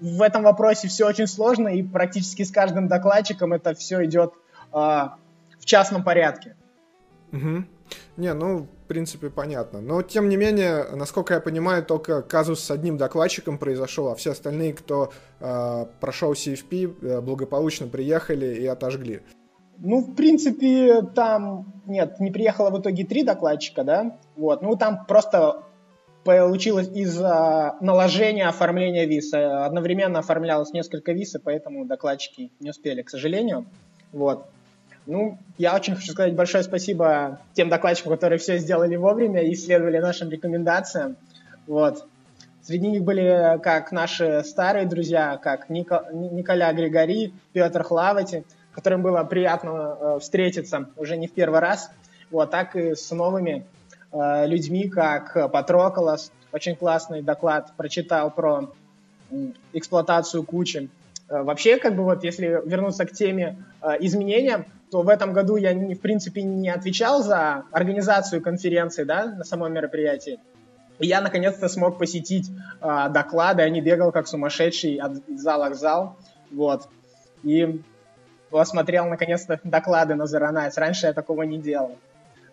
[0.01, 4.33] в этом вопросе все очень сложно, и практически с каждым докладчиком это все идет
[4.73, 6.57] э, в частном порядке.
[7.33, 7.65] Угу.
[8.17, 9.81] Не, ну, в принципе, понятно.
[9.81, 14.33] Но, тем не менее, насколько я понимаю, только казус с одним докладчиком произошел, а все
[14.33, 19.23] остальные, кто э, прошел CFP, благополучно приехали и отожгли.
[19.85, 25.05] Ну, в принципе, там, нет, не приехало в итоге три докладчика, да, вот, ну, там
[25.07, 25.65] просто
[26.23, 29.35] получилось из-за наложения оформления виз.
[29.35, 33.67] Одновременно оформлялось несколько виз, и поэтому докладчики не успели, к сожалению,
[34.13, 34.47] вот.
[35.07, 39.99] Ну, я очень хочу сказать большое спасибо тем докладчикам, которые все сделали вовремя и следовали
[39.99, 41.17] нашим рекомендациям,
[41.67, 42.07] вот.
[42.63, 49.23] Среди них были как наши старые друзья, как Нико, Николя Григори, Петр Хлавати– которым было
[49.25, 51.91] приятно э, встретиться уже не в первый раз,
[52.31, 53.67] вот, так и с новыми
[54.13, 58.73] э, людьми, как Патроколос, очень классный доклад прочитал про
[59.73, 60.91] эксплуатацию кучи.
[61.29, 63.65] Э, вообще, как бы вот, если вернуться к теме
[64.01, 69.45] изменения, то в этом году я, в принципе, не отвечал за организацию конференции, да, на
[69.45, 70.39] самом мероприятии.
[70.99, 75.75] И я наконец-то смог посетить э, доклады, а не бегал как сумасшедший от зала к
[75.75, 76.17] зал.
[76.51, 76.89] Вот.
[77.43, 77.81] И
[78.53, 80.77] посмотрел наконец-то доклады на ZeroNights.
[80.77, 81.97] Раньше я такого не делал.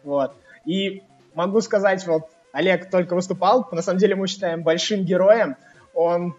[0.03, 0.33] Вот.
[0.65, 1.03] И
[1.35, 5.55] могу сказать, вот Олег только выступал, на самом деле мы считаем большим героем.
[5.93, 6.35] он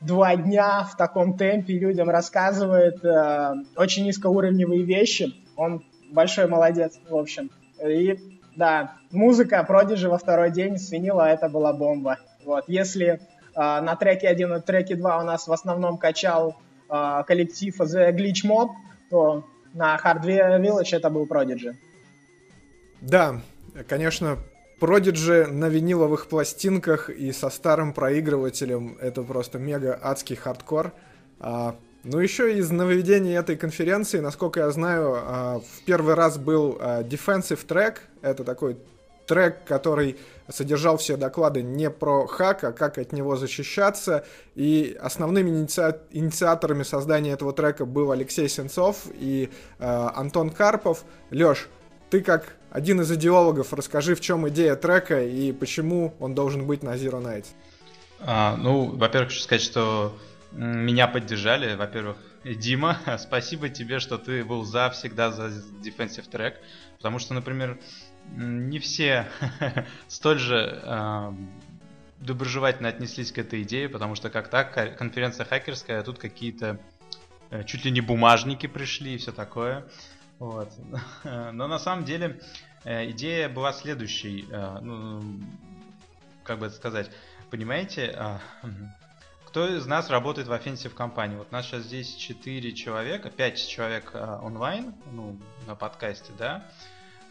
[0.00, 5.32] два дня в таком темпе людям рассказывает э, очень низкоуровневые вещи.
[5.56, 7.50] Он большой молодец, в общем.
[7.84, 8.18] И
[8.56, 12.18] да, музыка Продиджи во второй день с винила, это была бомба.
[12.44, 13.18] Вот, если э,
[13.54, 16.56] на треке 1 и треке 2 у нас в основном качал
[16.90, 18.70] э, коллектив The Glitch Mob,
[19.12, 19.44] то
[19.74, 21.74] на Hardware Village это был Prodigy.
[23.02, 23.40] Да,
[23.86, 24.38] конечно,
[24.80, 30.92] Prodigy на виниловых пластинках и со старым проигрывателем это просто мега адский хардкор.
[31.40, 36.78] А, ну, еще из нововведений этой конференции, насколько я знаю, а, в первый раз был
[36.80, 37.96] а, Defensive Track.
[38.22, 38.78] Это такой
[39.26, 44.24] трек, который содержал все доклады не про хак, а как от него защищаться.
[44.54, 45.96] И основными иници...
[46.10, 51.04] инициаторами создания этого трека был Алексей Сенцов и э, Антон Карпов.
[51.30, 51.68] Лёш,
[52.10, 56.82] ты как один из идеологов, расскажи, в чем идея трека и почему он должен быть
[56.82, 57.46] на Zero Night.
[58.20, 60.16] А, ну, во-первых, хочу сказать, что
[60.52, 61.74] меня поддержали.
[61.74, 65.48] Во-первых, Дима, спасибо тебе, что ты был за всегда за
[65.82, 66.54] Defensive Track.
[66.96, 67.78] Потому что, например,
[68.30, 69.28] не все
[70.08, 71.32] столь же э,
[72.20, 76.80] доброжелательно отнеслись к этой идее, потому что как так, конференция хакерская, а тут какие-то
[77.50, 79.84] э, чуть ли не бумажники пришли и все такое.
[80.38, 80.72] Вот.
[81.24, 82.40] Но на самом деле
[82.84, 84.46] э, идея была следующей.
[84.50, 85.40] Э, ну,
[86.44, 87.10] как бы это сказать,
[87.50, 88.38] понимаете, э,
[89.52, 91.36] кто из нас работает в offensive компании?
[91.36, 96.66] Вот нас сейчас здесь 4 человека, 5 человек э, онлайн, ну, на подкасте, да.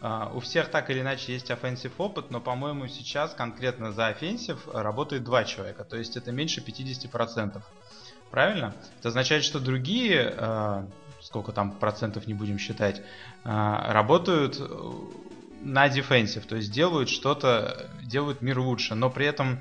[0.02, 4.58] Uh, у всех так или иначе есть offensive опыт, но, по-моему, сейчас конкретно за offensive
[4.72, 7.62] работает два человека, то есть это меньше 50%.
[8.32, 8.74] Правильно?
[8.98, 13.00] Это означает, что другие, uh, сколько там процентов не будем считать,
[13.44, 14.60] uh, работают
[15.60, 19.60] на defensive, то есть делают что-то, делают мир лучше, но при этом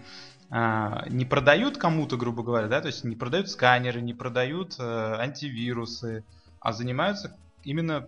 [0.49, 6.25] не продают кому-то, грубо говоря, да, то есть не продают сканеры, не продают антивирусы,
[6.59, 8.01] а занимаются именно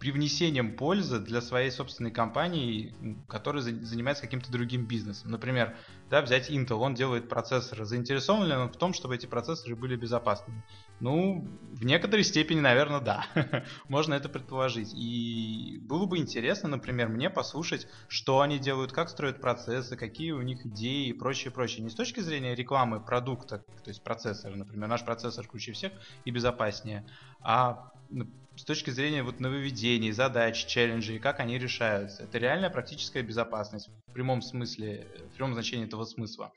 [0.00, 2.94] привнесением пользы для своей собственной компании,
[3.28, 5.30] которая занимается каким-то другим бизнесом.
[5.30, 5.76] Например,
[6.08, 7.84] да, взять Intel, он делает процессоры.
[7.84, 10.64] Заинтересован ли он в том, чтобы эти процессоры были безопасными?
[11.00, 13.26] Ну, в некоторой степени, наверное, да.
[13.88, 14.92] Можно это предположить.
[14.94, 20.40] И было бы интересно, например, мне послушать, что они делают, как строят процессы, какие у
[20.40, 21.84] них идеи и прочее, прочее.
[21.84, 25.92] Не с точки зрения рекламы продукта, то есть процессора, например, наш процессор круче всех
[26.24, 27.06] и безопаснее,
[27.42, 27.90] а
[28.56, 32.24] с точки зрения вот нововведений, задач, челленджей, как они решаются.
[32.24, 36.52] Это реальная практическая безопасность в прямом смысле, в прямом значении этого смысла.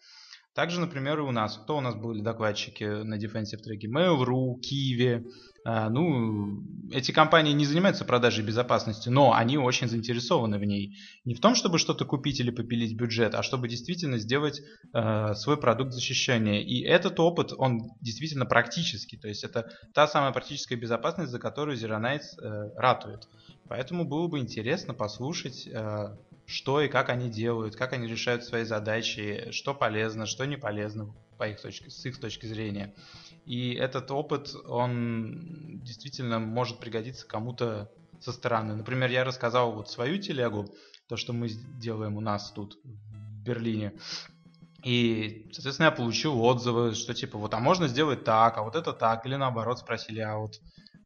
[0.53, 1.57] Также, например, и у нас.
[1.57, 3.87] Кто у нас были докладчики на Defensive треке?
[3.87, 5.25] Mail.ru, Kiwi.
[5.65, 10.97] А, ну, эти компании не занимаются продажей безопасности, но они очень заинтересованы в ней.
[11.23, 14.61] Не в том, чтобы что-то купить или попилить бюджет, а чтобы действительно сделать
[14.93, 16.61] э, свой продукт защищения.
[16.61, 19.17] И этот опыт, он действительно практический.
[19.17, 23.27] То есть это та самая практическая безопасность, за которую Zero Nights э, ратует.
[23.69, 28.65] Поэтому было бы интересно послушать э, что и как они делают, как они решают свои
[28.65, 32.93] задачи, что полезно, что не полезно по их точке, с их точки зрения.
[33.45, 38.75] И этот опыт, он действительно может пригодиться кому-то со стороны.
[38.75, 40.67] Например, я рассказал вот свою телегу,
[41.07, 43.93] то, что мы делаем у нас тут в Берлине.
[44.83, 48.93] И, соответственно, я получил отзывы, что типа вот, а можно сделать так, а вот это
[48.93, 50.59] так, или наоборот спросили, а вот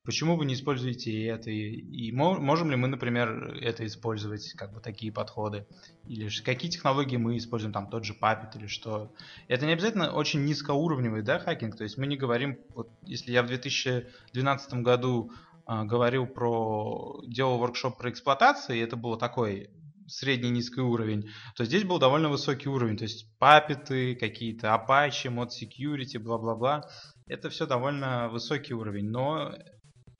[0.08, 1.52] Почему вы не используете это?
[1.52, 5.68] И, можем ли мы, например, это использовать, как бы такие подходы?
[6.06, 9.12] Или какие технологии мы используем, там тот же Puppet или что?
[9.50, 11.76] Это не обязательно очень низкоуровневый, да, хакинг.
[11.76, 15.34] То есть мы не говорим, вот если я в 2012 году
[15.68, 19.70] э, говорил про, делал воркшоп про эксплуатацию, и это было такой
[20.08, 22.96] средний низкий уровень, то здесь был довольно высокий уровень.
[22.96, 26.88] То есть папеты, какие-то Apache, Mod Security, бла-бла-бла.
[27.26, 29.54] Это все довольно высокий уровень, но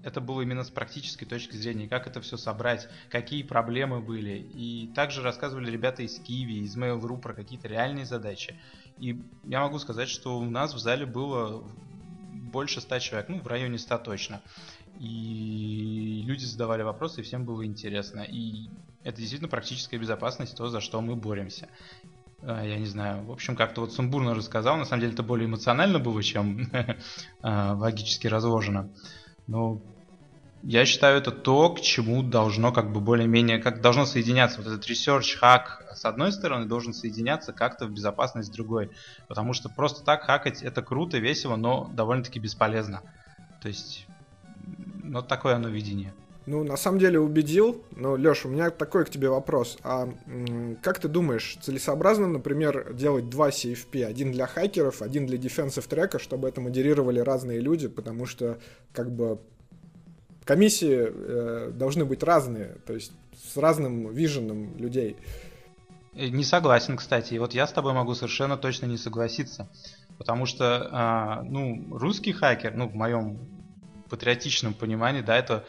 [0.04, 4.38] это было именно с практической точки зрения, как это все собрать, какие проблемы были.
[4.54, 8.56] И также рассказывали ребята из Киви, из Mail.ru про какие-то реальные задачи.
[9.00, 11.64] И я могу сказать, что у нас в зале было
[12.32, 14.42] больше 100 человек, ну, в районе 100 точно.
[15.00, 18.22] И люди задавали вопросы, и всем было интересно.
[18.22, 18.70] И
[19.04, 21.70] это действительно практическая безопасность, то, за что мы боремся.
[22.44, 24.78] А, я не знаю, в общем, как-то вот сумбурно рассказал.
[24.78, 26.70] На самом деле это более эмоционально было, чем
[27.42, 28.92] а, логически разложено.
[29.48, 29.82] Но
[30.64, 34.62] я считаю, это то, к чему должно как бы более-менее, как должно соединяться.
[34.62, 38.92] Вот этот research, хак с одной стороны должен соединяться как-то в безопасность с другой.
[39.28, 43.02] Потому что просто так хакать это круто, весело, но довольно-таки бесполезно.
[43.62, 44.08] То есть,
[45.04, 46.14] ну такое оно видение.
[46.48, 49.78] Ну, на самом деле убедил, но, Леш, у меня такой к тебе вопрос.
[49.84, 50.08] А
[50.82, 56.20] как ты думаешь, целесообразно, например, делать два CFP, один для хакеров, один для defensive трека,
[56.20, 58.60] чтобы это модерировали разные люди, потому что,
[58.94, 59.40] как бы,
[60.46, 65.18] комиссии э, должны быть разные, то есть с разным виженом людей.
[66.14, 67.34] Э, не согласен, кстати.
[67.34, 69.70] И вот я с тобой могу совершенно точно не согласиться.
[70.18, 73.38] Потому что, э, ну, русский хакер, ну, в моем
[74.10, 75.66] патриотичном понимании, да, это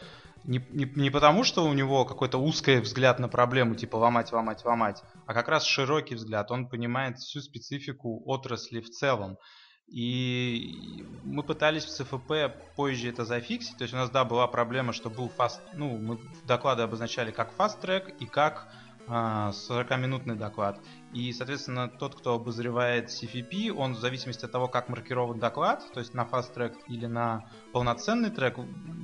[0.49, 4.65] не, не, не потому, что у него какой-то узкий взгляд на проблему, типа ломать, ломать,
[4.65, 6.49] ломать, а как раз широкий взгляд.
[6.49, 9.37] Он понимает всю специфику отрасли в целом.
[9.87, 12.33] И мы пытались в ЦФП
[12.75, 13.77] позже это зафиксить.
[13.77, 15.61] То есть у нас, да, была проблема, что был фаст...
[15.73, 18.71] Ну, мы доклады обозначали как track и как
[19.07, 20.79] 40-минутный а, доклад.
[21.13, 25.99] И, соответственно, тот, кто обозревает CFP, он в зависимости от того, как маркирован доклад, то
[25.99, 28.57] есть на fast трек или на полноценный трек,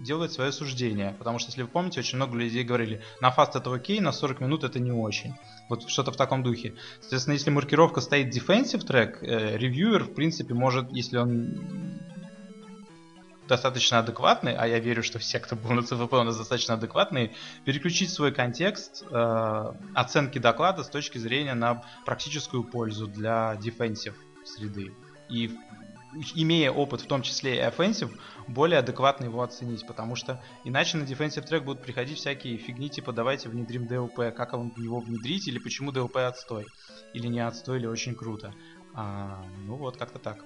[0.04, 1.16] делает свое суждение.
[1.18, 4.42] Потому что, если вы помните, очень много людей говорили, на fast это окей, на 40
[4.42, 5.34] минут это не очень.
[5.68, 6.76] Вот что-то в таком духе.
[7.00, 11.58] Соответственно, если маркировка стоит defensive трек, э, ревьюер, в принципе, может, если он
[13.48, 17.34] достаточно адекватный, а я верю, что все, кто был на CFP, у нас достаточно адекватные,
[17.64, 24.94] переключить свой контекст э, оценки доклада с точки зрения на практическую пользу для defensive среды.
[25.30, 25.56] И
[26.36, 28.18] имея опыт, в том числе и offensive,
[28.48, 33.12] более адекватно его оценить, потому что иначе на defensive трек будут приходить всякие фигни, типа
[33.12, 36.66] давайте внедрим DLP, как его внедрить, или почему DLP отстой,
[37.14, 38.54] или не отстой, или очень круто.
[38.94, 40.46] А, ну вот, как-то так.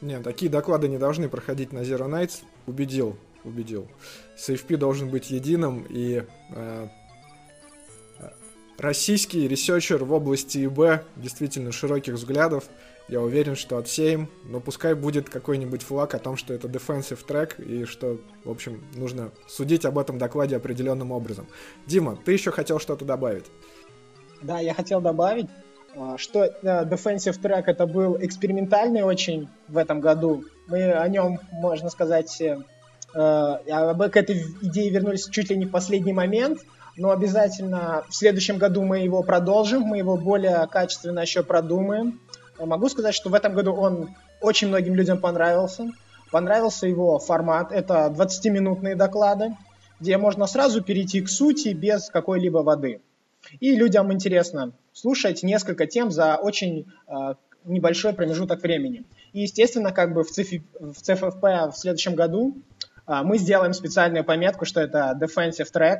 [0.00, 2.42] Нет, такие доклады не должны проходить на Zero Nights.
[2.66, 3.88] Убедил, убедил.
[4.36, 6.88] CFP должен быть единым, и э,
[8.78, 12.64] российский researcher в области ИБ действительно широких взглядов.
[13.08, 17.58] Я уверен, что отсеем, но пускай будет какой-нибудь флаг о том, что это defensive трек,
[17.58, 21.46] и что, в общем, нужно судить об этом докладе определенным образом.
[21.86, 23.46] Дима, ты еще хотел что-то добавить?
[24.42, 25.48] Да, я хотел добавить,
[26.16, 30.44] что э, Defensive Track это был экспериментальный очень в этом году.
[30.66, 32.58] Мы о нем, можно сказать, э,
[33.14, 36.60] э, к этой идее вернулись чуть ли не в последний момент,
[36.96, 42.20] но обязательно в следующем году мы его продолжим, мы его более качественно еще продумаем.
[42.58, 45.90] Могу сказать, что в этом году он очень многим людям понравился.
[46.30, 49.56] Понравился его формат, это 20-минутные доклады,
[50.00, 53.00] где можно сразу перейти к сути без какой-либо воды.
[53.60, 57.34] И людям интересно слушать несколько тем за очень э,
[57.64, 59.04] небольшой промежуток времени.
[59.32, 62.56] И, естественно, как бы в, ЦФ, в ЦФФП в следующем году
[63.06, 65.98] э, мы сделаем специальную пометку, что это defensive track,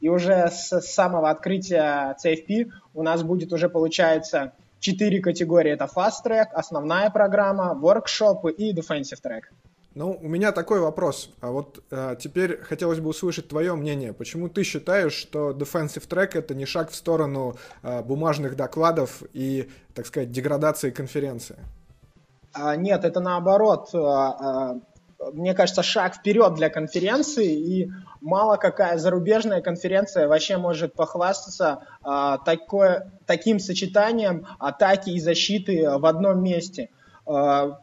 [0.00, 5.72] и уже с самого открытия CFP у нас будет уже, получается, четыре категории.
[5.72, 9.42] Это fast track, основная программа, workshop и defensive track.
[9.98, 11.30] Ну, у меня такой вопрос.
[11.40, 14.12] А вот а, теперь хотелось бы услышать твое мнение.
[14.12, 19.68] Почему ты считаешь, что defensive track это не шаг в сторону а, бумажных докладов и,
[19.94, 21.56] так сказать, деградации конференции?
[22.52, 23.90] А, нет, это наоборот.
[23.92, 24.76] А, а,
[25.32, 27.90] мне кажется, шаг вперед для конференции, и
[28.20, 36.06] мало какая зарубежная конференция вообще может похвастаться а, такое, таким сочетанием атаки и защиты в
[36.06, 36.90] одном месте.
[37.26, 37.80] А,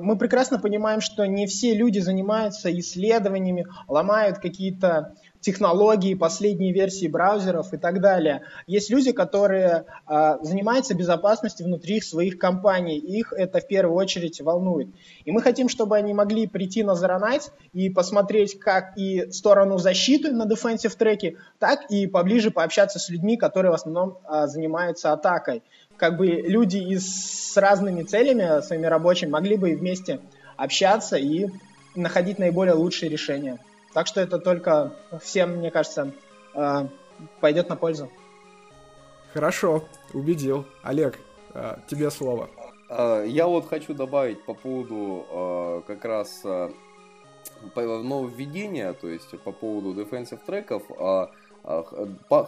[0.00, 5.14] мы прекрасно понимаем, что не все люди занимаются исследованиями, ломают какие-то
[5.44, 8.42] технологии, последние версии браузеров и так далее.
[8.66, 14.88] Есть люди, которые а, занимаются безопасностью внутри своих компаний, их это в первую очередь волнует.
[15.26, 20.32] И мы хотим, чтобы они могли прийти на Nights и посмотреть как и сторону защиты
[20.32, 25.62] на defensive треке, так и поближе пообщаться с людьми, которые в основном а, занимаются атакой
[25.96, 30.20] как бы люди из, с разными целями своими рабочими могли бы вместе
[30.56, 31.48] общаться и
[31.94, 33.58] находить наиболее лучшие решения.
[33.92, 34.92] Так что это только
[35.22, 36.12] всем, мне кажется,
[36.54, 36.86] э,
[37.40, 38.10] пойдет на пользу.
[39.32, 40.64] Хорошо, убедил.
[40.82, 41.18] Олег,
[41.54, 42.50] э, тебе слово.
[42.88, 46.42] А, я вот хочу добавить по поводу э, как раз
[47.76, 50.82] нововведения, то есть по поводу defensive треков,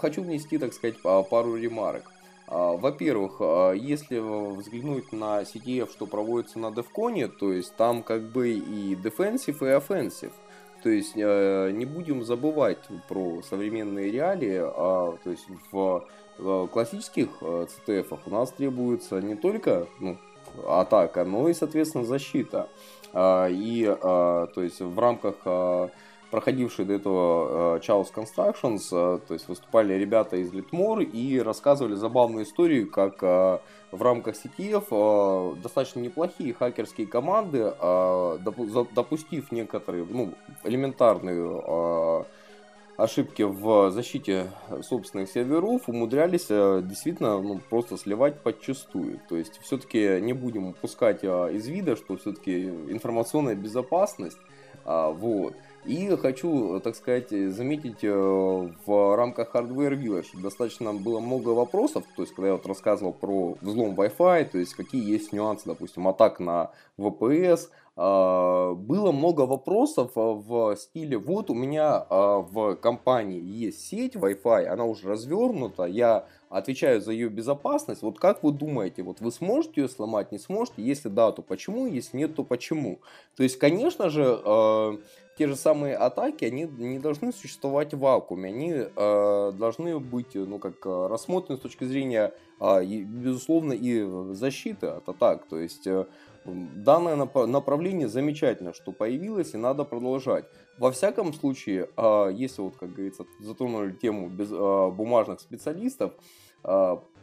[0.01, 2.03] хочу внести, так сказать, пару ремарок.
[2.49, 8.23] А, во-первых, а, если взглянуть на CTF, что проводится на DevCon, то есть там как
[8.23, 10.33] бы и defensive, и offensive.
[10.83, 12.79] То есть э, не будем забывать
[13.09, 16.05] про современные реалии, а, то есть в
[16.69, 20.17] классических CTF э, у нас требуется не только ну,
[20.69, 22.69] атака, но и, соответственно, защита.
[23.15, 25.37] И то есть в рамках
[26.31, 32.45] проходившие до этого Chaos Constructions, э, то есть выступали ребята из Литмор и рассказывали забавную
[32.45, 33.59] историю, как э,
[33.93, 37.73] в рамках CTF э, достаточно неплохие хакерские команды,
[38.95, 42.27] допустив некоторые ну, элементарную
[42.97, 44.51] ошибки в защите
[44.83, 49.21] собственных серверов умудрялись э, действительно ну, просто сливать подчастую.
[49.29, 54.39] То есть все-таки не будем упускать э, из вида, что все-таки информационная безопасность,
[54.85, 55.55] а, вот.
[55.87, 62.23] И хочу, так сказать, заметить э, в рамках Hardware Village достаточно было много вопросов, то
[62.23, 66.41] есть когда я вот рассказывал про взлом Wi-Fi, то есть какие есть нюансы, допустим, атак
[66.41, 74.67] на VPS, было много вопросов в стиле, вот у меня в компании есть сеть Wi-Fi,
[74.67, 79.83] она уже развернута, я отвечаю за ее безопасность, вот как вы думаете, вот вы сможете
[79.83, 82.99] ее сломать, не сможете, если да, то почему, если нет, то почему?
[83.35, 84.43] То есть, конечно же,
[85.37, 90.59] те же самые атаки, они не должны существовать в вакууме, они э, должны быть, ну,
[90.59, 94.03] как рассмотрены с точки зрения, э, безусловно, и
[94.35, 95.47] защиты от атак.
[95.47, 96.07] То есть, э,
[96.45, 97.17] данное
[97.47, 100.47] направление замечательно, что появилось, и надо продолжать.
[100.79, 106.13] Во всяком случае, а, если вот, как говорится, затронули тему без бумажных специалистов,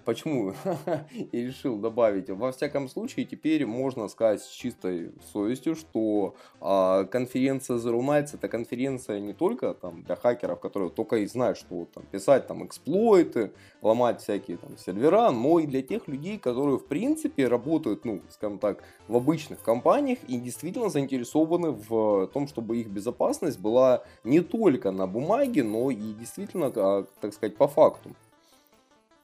[0.05, 0.53] Почему
[1.31, 2.29] я решил добавить?
[2.29, 8.49] Во всяком случае, теперь можно сказать с чистой совестью, что э, конференция Zero Nights это
[8.49, 13.53] конференция не только там, для хакеров, которые только и знают, что там, писать там эксплойты,
[13.81, 18.59] ломать всякие там сервера, но и для тех людей, которые в принципе работают, ну, скажем
[18.59, 24.91] так, в обычных компаниях и действительно заинтересованы в том, чтобы их безопасность была не только
[24.91, 28.11] на бумаге, но и действительно, так сказать, по факту.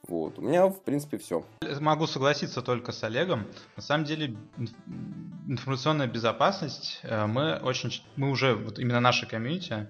[0.10, 0.40] Вот.
[0.40, 1.46] У меня, в принципе, все.
[1.80, 3.46] Могу согласиться только с Олегом.
[3.76, 4.36] На самом деле,
[5.48, 9.88] информационная безопасность, э, мы очень, мы уже, вот именно наша комьюнити,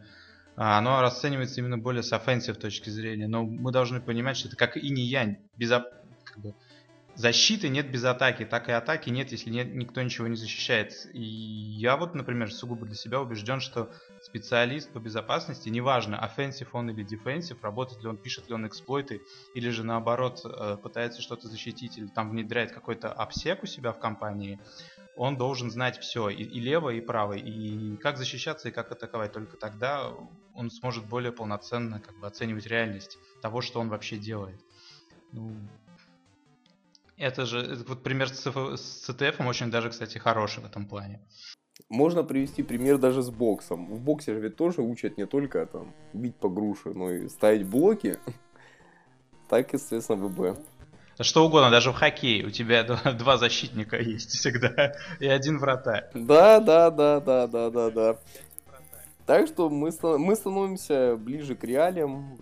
[0.57, 3.30] а, оно расценивается именно более с offensive точки зрения.
[3.30, 5.38] Но мы должны понимать, что это как и не янь.
[5.55, 5.86] Безо...
[6.26, 6.53] Как бы,
[7.20, 10.93] защиты нет без атаки, так и атаки нет, если нет, никто ничего не защищает.
[11.11, 13.91] И я вот, например, сугубо для себя убежден, что
[14.22, 19.22] специалист по безопасности, неважно, offensive он или defensive, работает ли он, пишет ли он эксплойты,
[19.53, 23.99] или же наоборот э, пытается что-то защитить, или там внедряет какой-то обсек у себя в
[23.99, 24.57] компании,
[25.17, 29.34] он должен знать все, и, и лево, и право, и как защищаться, и как атаковать.
[29.34, 30.09] Только тогда
[30.53, 34.61] он сможет более полноценно как бы, оценивать реальность того, что он вообще делает.
[35.34, 35.57] Ну,
[37.20, 41.20] это же, вот пример с, с CTF очень даже, кстати, хороший в этом плане.
[41.89, 43.88] Можно привести пример даже с боксом.
[43.93, 47.67] В боксе же ведь тоже учат не только там бить по груше, но и ставить
[47.67, 48.17] блоки.
[49.49, 50.59] Так и, соответственно, ВБ.
[51.22, 52.84] Что угодно, даже в хоккее у тебя
[53.17, 56.07] два защитника есть всегда и один вратарь.
[56.13, 58.20] Да, да, да, да, да, да, да.
[59.26, 59.89] Так что мы,
[60.20, 62.38] мы становимся ближе к реалиям,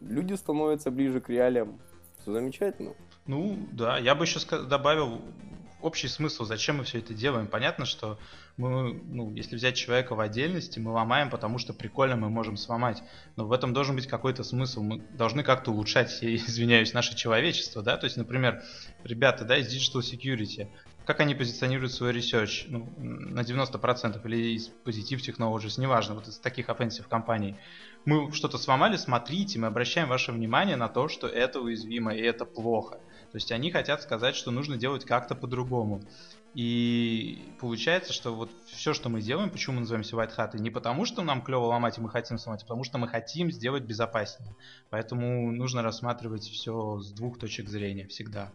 [0.00, 1.80] люди становятся ближе к реалиям.
[2.20, 2.94] Все замечательно.
[3.26, 5.22] Ну, да, я бы еще добавил
[5.82, 7.46] общий смысл, зачем мы все это делаем.
[7.46, 8.18] Понятно, что
[8.56, 13.02] мы, ну, если взять человека в отдельности, мы ломаем, потому что прикольно мы можем сломать.
[13.36, 14.82] Но в этом должен быть какой-то смысл.
[14.82, 17.96] Мы должны как-то улучшать, я извиняюсь, наше человечество, да.
[17.96, 18.62] То есть, например,
[19.04, 20.68] ребята, да, из Digital Security,
[21.04, 26.38] как они позиционируют свой research ну, на 90% или из Positive Technologies, неважно, вот из
[26.38, 27.56] таких offensive компаний.
[28.04, 32.44] Мы что-то сломали, смотрите, мы обращаем ваше внимание на то, что это уязвимо и это
[32.44, 33.00] плохо.
[33.32, 36.02] То есть они хотят сказать, что нужно делать как-то по-другому.
[36.54, 41.06] И получается, что вот все, что мы делаем, почему мы называемся White Hat, не потому,
[41.06, 44.54] что нам клево ломать и мы хотим сломать, а потому что мы хотим сделать безопаснее.
[44.90, 48.52] Поэтому нужно рассматривать все с двух точек зрения всегда.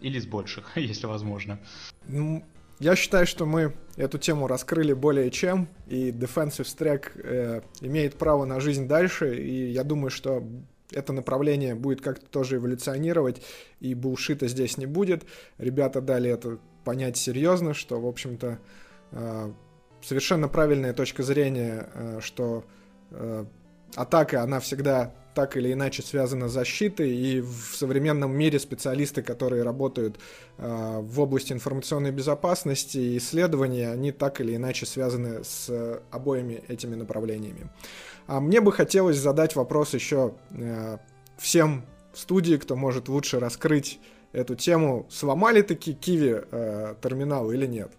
[0.00, 1.60] Или с больших, если возможно.
[2.06, 2.46] Ну,
[2.78, 8.46] я считаю, что мы эту тему раскрыли более чем, и Defensive Stack э, имеет право
[8.46, 10.42] на жизнь дальше, и я думаю, что
[10.92, 13.42] это направление будет как-то тоже эволюционировать,
[13.80, 15.24] и булшита здесь не будет.
[15.58, 18.58] Ребята дали это понять серьезно, что, в общем-то,
[19.12, 19.52] э,
[20.02, 22.64] совершенно правильная точка зрения, э, что
[23.10, 23.44] э,
[23.94, 29.62] атака, она всегда так или иначе связана с защитой, и в современном мире специалисты, которые
[29.62, 30.18] работают
[30.56, 37.70] в области информационной безопасности и исследования, они так или иначе связаны с обоими этими направлениями.
[38.28, 40.98] А мне бы хотелось задать вопрос еще э,
[41.38, 43.98] всем в студии, кто может лучше раскрыть
[44.32, 45.06] эту тему.
[45.08, 47.90] Сломали таки Киви э, терминал или нет?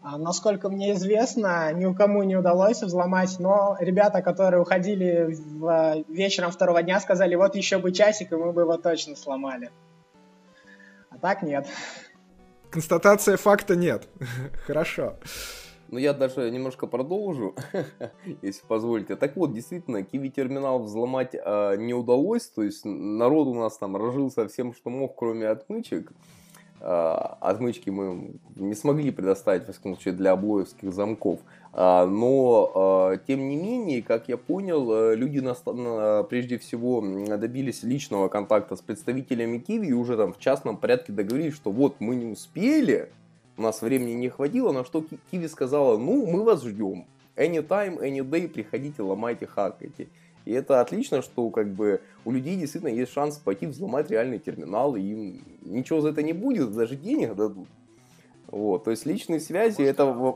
[0.00, 6.04] А, насколько мне известно, ни у кому не удалось взломать, но ребята, которые уходили в,
[6.08, 9.72] вечером второго дня, сказали, вот еще бы часик, и мы бы его точно сломали.
[11.10, 11.66] А так нет.
[12.70, 14.08] Констатация факта нет.
[14.66, 15.16] Хорошо.
[15.88, 17.54] Но я даже немножко продолжу,
[18.42, 19.16] если позволите.
[19.16, 22.46] Так вот, действительно, Kiwi терминал взломать э, не удалось.
[22.46, 26.12] То есть народ у нас там разжился всем, что мог, кроме отмычек.
[26.80, 31.40] отмычки мы не смогли предоставить, в всяком случае, для облоевских замков.
[31.74, 35.40] Но, тем не менее, как я понял, люди
[36.28, 37.00] прежде всего
[37.36, 41.96] добились личного контакта с представителями Киви и уже там в частном порядке договорились, что вот
[42.00, 43.10] мы не успели,
[43.58, 47.06] у нас времени не хватило, на что Киви сказала, ну, мы вас ждем.
[47.36, 50.08] Anytime, any day, приходите, ломайте, хакайте.
[50.44, 54.96] И это отлично, что как бы у людей действительно есть шанс пойти взломать реальный терминал,
[54.96, 57.68] и им ничего за это не будет, даже денег дадут.
[58.46, 60.34] Вот, то есть личные связи это...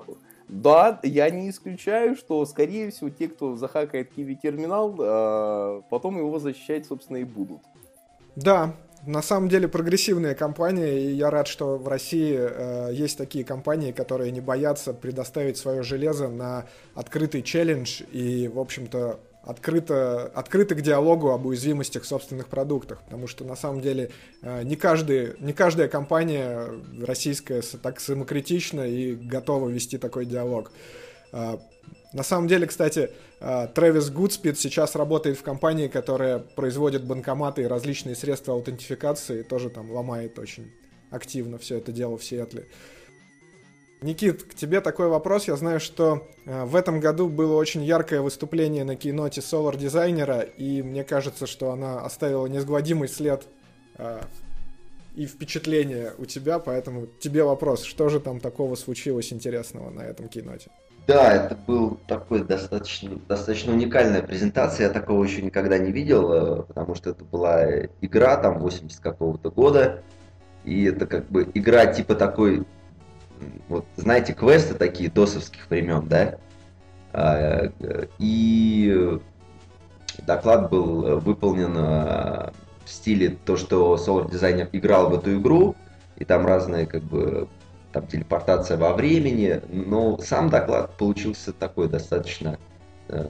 [0.49, 6.39] Да, я не исключаю, что, скорее всего, те, кто захакает Kiwi терминал, а, потом его
[6.39, 7.61] защищать, собственно, и будут.
[8.37, 8.75] Да,
[9.07, 13.93] на самом деле прогрессивная компания, и я рад, что в России э, есть такие компании,
[13.93, 20.83] которые не боятся предоставить свое железо на открытый челлендж и, в общем-то, открыто, открыто к
[20.83, 24.11] диалогу об уязвимостях собственных продуктах, потому что на самом деле
[24.43, 26.69] э, не, каждый, не каждая компания
[27.05, 30.71] российская так самокритична и готова вести такой диалог.
[31.33, 31.59] Э,
[32.13, 33.11] на самом деле, кстати,
[33.41, 39.71] Трэвис Гудспид сейчас работает в компании, которая производит банкоматы и различные средства аутентификации, и тоже
[39.71, 40.71] там ломает очень
[41.11, 42.69] активно все это дело в Сиэтле.
[44.03, 45.49] Никит, к тебе такой вопрос.
[45.49, 50.41] Я знаю, что э, в этом году было очень яркое выступление на киноте Solar дизайнера,
[50.41, 53.47] и мне кажется, что она оставила неизгладимый след
[55.15, 60.29] и впечатление у тебя, поэтому тебе вопрос, что же там такого случилось интересного на этом
[60.29, 60.71] киноте?
[61.07, 66.63] Да, это был такой достаточно, достаточно уникальная презентация, я такого еще никогда не видел, э,
[66.63, 67.65] потому что это была
[68.01, 70.03] игра там 80 какого-то года,
[70.65, 72.65] и это как бы игра типа такой
[73.69, 76.37] вот знаете, квесты такие досовских времен, да?
[77.13, 77.71] А,
[78.19, 79.19] и
[80.27, 82.53] доклад был выполнен а,
[82.85, 85.75] в стиле то, что Solar Designer играл в эту игру,
[86.17, 87.49] и там разные как бы
[87.93, 92.59] там телепортация во времени, но сам доклад получился такой достаточно
[93.09, 93.27] э,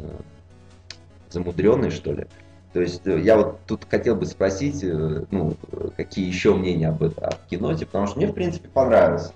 [1.31, 2.27] замудренный, что ли.
[2.73, 5.57] То есть э, я вот тут хотел бы спросить, э, ну,
[5.97, 9.33] какие еще мнения об, об киноте, потому что мне, в принципе, понравилось.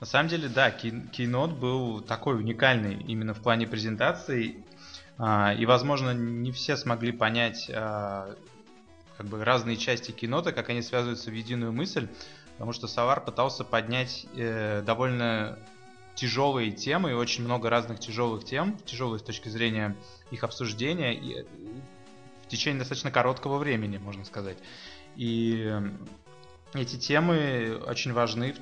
[0.00, 4.64] На самом деле, да, Keynote был такой уникальный именно в плане презентации.
[5.18, 8.34] А, и, возможно, не все смогли понять а,
[9.16, 12.08] как бы разные части кинота, как они связываются в единую мысль,
[12.58, 15.60] потому что Савар пытался поднять э, довольно
[16.16, 19.96] тяжелые темы, и очень много разных тяжелых тем, тяжелые с точки зрения
[20.32, 21.46] их обсуждения, и
[22.44, 24.58] в течение достаточно короткого времени, можно сказать.
[25.14, 25.72] И
[26.74, 28.52] эти темы очень важны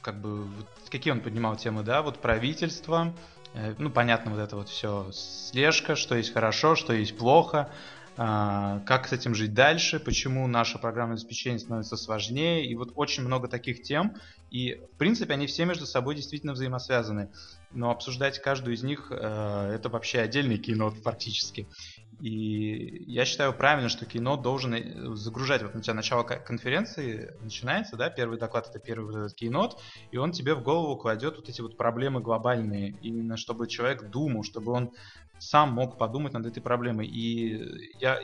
[0.00, 0.46] как бы,
[0.88, 3.14] какие он поднимал темы, да, вот правительство,
[3.52, 7.97] э, ну, понятно, вот это вот все, слежка, что есть хорошо, что есть плохо, э,
[8.18, 13.46] как с этим жить дальше, почему наше программное обеспечение становится сложнее, и вот очень много
[13.46, 14.16] таких тем,
[14.50, 17.30] и, в принципе, они все между собой действительно взаимосвязаны,
[17.70, 21.68] но обсуждать каждую из них, э, это вообще отдельный кино фактически.
[22.20, 25.62] И я считаю правильно, что кино должен э, загружать.
[25.62, 30.16] Вот у тебя начало конференции начинается, да, первый доклад это первый вот этот кинот, и
[30.16, 34.72] он тебе в голову кладет вот эти вот проблемы глобальные, именно чтобы человек думал, чтобы
[34.72, 34.92] он
[35.38, 37.06] сам мог подумать над этой проблемой.
[37.06, 37.62] И
[38.00, 38.20] я,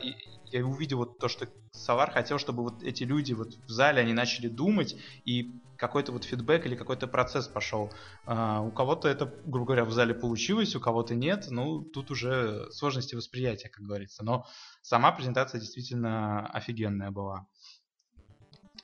[0.51, 4.13] я увидел вот то, что Савар хотел, чтобы вот эти люди вот в зале, они
[4.13, 7.91] начали думать, и какой-то вот фидбэк или какой-то процесс пошел.
[8.25, 11.47] А, у кого-то это, грубо говоря, в зале получилось, у кого-то нет.
[11.49, 14.23] Ну, тут уже сложности восприятия, как говорится.
[14.23, 14.45] Но
[14.81, 17.47] сама презентация действительно офигенная была.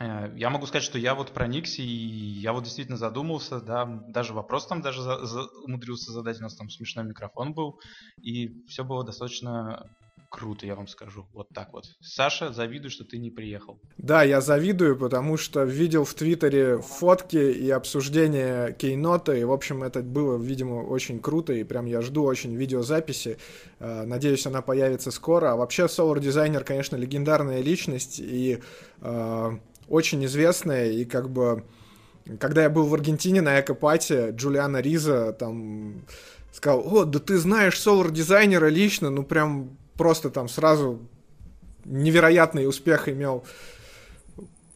[0.01, 4.33] Э, я могу сказать, что я вот проникся, и я вот действительно задумался, да, даже
[4.33, 7.79] вопрос там даже за, за, умудрился задать, у нас там смешной микрофон был,
[8.21, 9.89] и все было достаточно
[10.31, 11.27] круто, я вам скажу.
[11.33, 11.85] Вот так вот.
[12.01, 13.79] Саша, завидую, что ты не приехал.
[13.97, 19.83] Да, я завидую, потому что видел в Твиттере фотки и обсуждения кейнота, и, в общем,
[19.83, 23.37] это было, видимо, очень круто, и прям я жду очень видеозаписи.
[23.79, 25.51] Э, надеюсь, она появится скоро.
[25.51, 28.59] А вообще, Solar Designer, конечно, легендарная личность, и
[29.01, 29.51] э,
[29.87, 31.63] очень известная, и как бы...
[32.39, 36.05] Когда я был в Аргентине на Экопате, Джулиана Риза там
[36.51, 40.97] сказал, о, да ты знаешь Solar дизайнера лично, ну прям просто там сразу
[41.85, 43.43] невероятный успех имел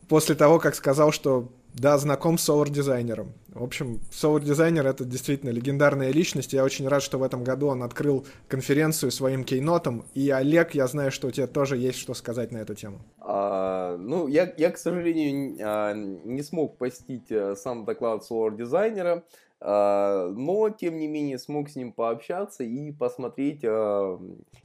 [0.07, 3.33] после того, как сказал, что да, знаком с Solar дизайнером.
[3.47, 6.53] В общем, Solar дизайнер это действительно легендарная личность.
[6.53, 10.05] Я очень рад, что в этом году он открыл конференцию своим кейнотом.
[10.13, 12.99] И Олег, я знаю, что у тебя тоже есть что сказать на эту тему.
[13.19, 19.15] А, ну, я, я, к сожалению, а, не смог посетить э, сам доклад Solar дизайнера.
[19.15, 19.23] А,
[19.61, 24.19] но, тем не менее, смог с ним пообщаться и посмотреть, а,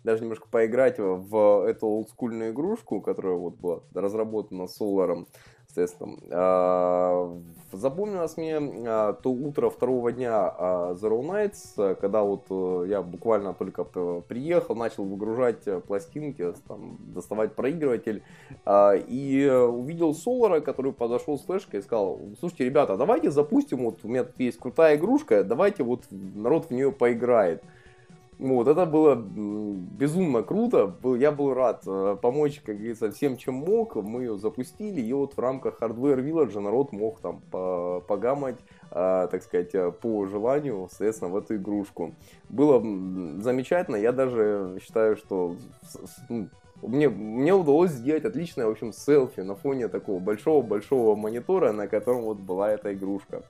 [0.04, 5.26] даже немножко поиграть в эту олдскульную игрушку, которая вот была разработана Solar
[5.72, 7.38] Соответственно, а,
[7.70, 13.54] запомнилось мне а, то утро второго дня а, Zero Nights, когда вот э, я буквально
[13.54, 18.24] только приехал, начал выгружать э, пластинки, там, доставать проигрыватель,
[18.68, 24.08] и увидел Солара, который подошел с флешкой и сказал, слушайте, ребята, давайте запустим, вот у
[24.08, 27.62] меня тут есть крутая игрушка, давайте вот народ в нее поиграет.
[28.40, 30.96] Вот, это было безумно круто.
[31.18, 33.96] Я был рад э, помочь, как говорится, всем, чем мог.
[33.96, 38.56] Мы ее запустили, и вот в рамках Hardware Village народ мог там погамать,
[38.90, 42.14] а, так сказать, э, по желанию, соответственно, в эту игрушку.
[42.48, 42.80] Было
[43.42, 43.96] замечательно.
[43.96, 45.56] Я даже считаю, что
[46.30, 46.48] ну,
[46.80, 52.22] мне, мне удалось сделать отличное, в общем, селфи на фоне такого большого-большого монитора, на котором
[52.22, 53.42] вот была эта игрушка.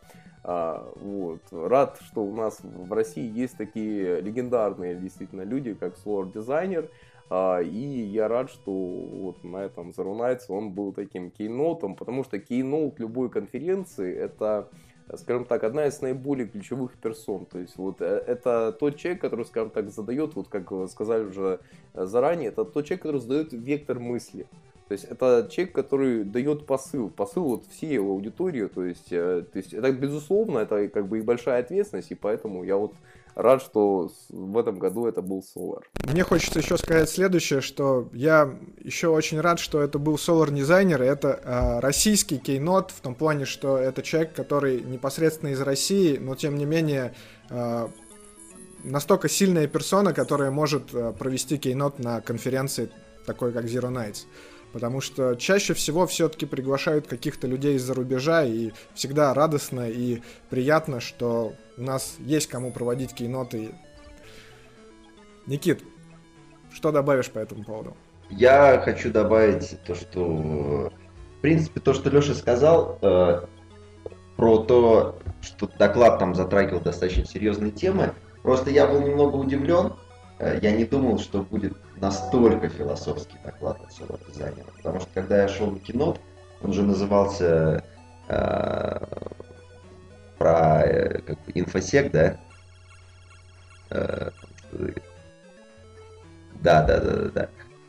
[0.43, 1.41] А, вот.
[1.51, 6.91] Рад, что у нас в России есть такие легендарные действительно люди, как Solar Designer.
[7.29, 12.39] А, и я рад, что вот на этом Zero он был таким кейнотом, потому что
[12.39, 14.69] кейнот любой конференции это
[15.17, 17.47] скажем так, одна из наиболее ключевых персон.
[17.47, 21.61] То есть вот э, это тот человек, который, скажем так, задает, вот как сказали уже
[21.95, 24.47] заранее, это тот человек, который задает вектор мысли.
[24.91, 29.45] То есть это человек, который дает посыл, посыл вот всей его аудитории, то есть, э,
[29.53, 32.95] то есть это безусловно, это как бы и большая ответственность, и поэтому я вот
[33.37, 35.85] рад, что в этом году это был Solar.
[36.11, 41.03] Мне хочется еще сказать следующее, что я еще очень рад, что это был Solar дизайнер,
[41.03, 46.35] это э, российский кейнот, в том плане, что это человек, который непосредственно из России, но
[46.35, 47.15] тем не менее
[47.49, 47.87] э,
[48.83, 52.91] настолько сильная персона, которая может э, провести кейнот на конференции
[53.25, 54.25] такой, как Zero Nights.
[54.73, 61.01] Потому что чаще всего все-таки приглашают каких-то людей из-за рубежа, и всегда радостно и приятно,
[61.01, 63.73] что у нас есть кому проводить кейноты.
[65.47, 65.83] Никит,
[66.73, 67.97] что добавишь по этому поводу?
[68.31, 73.41] Я хочу добавить то, что, в принципе, то, что Леша сказал, э,
[74.37, 78.15] про то, что доклад там затрагивал достаточно серьезные темы.
[78.43, 79.95] Просто я был немного удивлен,
[80.41, 84.67] Э, я не думал, что будет настолько философский доклад от соло дизайнера.
[84.77, 86.17] Потому что когда я шел на кино,
[86.63, 87.85] он же назывался
[88.29, 89.07] э,
[90.39, 92.37] про э, как бы, инфосек, да?
[93.91, 94.31] Э,
[96.63, 97.49] да, да, да, да, да.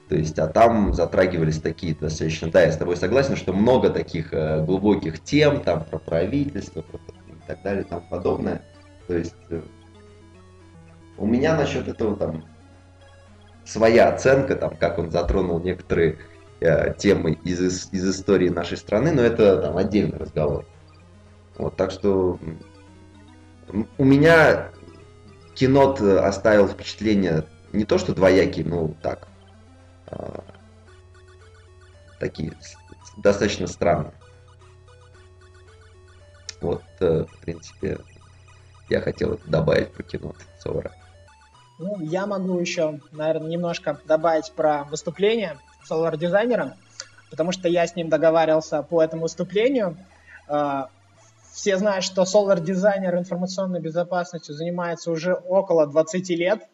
[0.09, 4.34] То есть, а там затрагивались такие достаточно, да, я с тобой согласен, что много таких
[4.34, 8.62] э, глубоких тем, там про правительство, про и так далее, и подобное.
[9.07, 9.62] То есть, э,
[11.18, 12.43] у меня насчет этого там
[13.66, 16.20] своя оценка, там, как он затронул некоторые
[16.59, 20.66] э, темы из, из истории нашей страны, но это там отдельный разговор.
[21.57, 22.39] Вот, так что
[23.97, 24.72] у меня
[25.53, 29.28] кинот оставил впечатление не то, что двоякие, ну так,
[30.07, 30.39] э,
[32.20, 32.53] такие
[33.18, 34.14] достаточно странные.
[36.59, 37.97] Вот, э, в принципе,
[38.89, 40.91] я хотел добавить про кино Совара.
[41.82, 45.57] Ну, я могу еще, наверное, немножко добавить про выступление
[45.89, 46.77] Solar дизайнера,
[47.32, 49.97] потому что я с ним договаривался по этому выступлению.
[50.47, 50.89] А,
[51.51, 56.67] все знают, что Solar дизайнер информационной безопасностью занимается уже около 20 лет.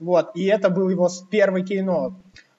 [0.00, 2.14] Вот, и это был его первый кейнот.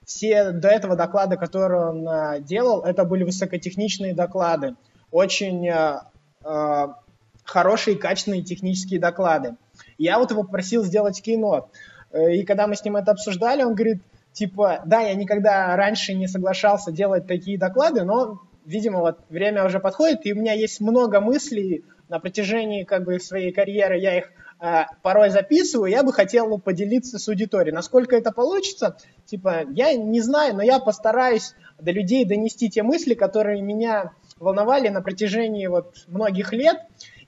[0.06, 4.74] Все до этого доклады, которые он а, делал, это были высокотехничные доклады.
[5.10, 5.98] Очень э,
[7.44, 9.56] хорошие, качественные технические доклады.
[9.98, 11.68] Я вот его попросил сделать кейнот.
[12.12, 14.02] Э, и когда мы с ним это обсуждали, он говорит,
[14.32, 19.80] типа, да, я никогда раньше не соглашался делать такие доклады, но, видимо, вот время уже
[19.80, 24.32] подходит, и у меня есть много мыслей на протяжении как бы своей карьеры, я их
[24.60, 27.74] э, порой записываю, я бы хотел поделиться с аудиторией.
[27.74, 28.96] Насколько это получится,
[29.26, 34.88] типа, я не знаю, но я постараюсь до людей донести те мысли, которые меня волновали
[34.88, 36.78] на протяжении вот многих лет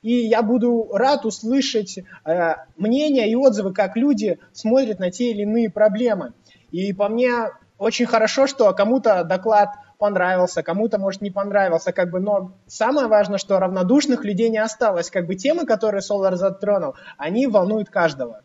[0.03, 5.41] и я буду рад услышать э, мнения и отзывы, как люди смотрят на те или
[5.41, 6.33] иные проблемы.
[6.71, 12.19] И по мне очень хорошо, что кому-то доклад понравился, кому-то, может, не понравился, как бы,
[12.19, 17.47] но самое важное, что равнодушных людей не осталось, как бы темы, которые Solar затронул, они
[17.47, 18.41] волнуют каждого.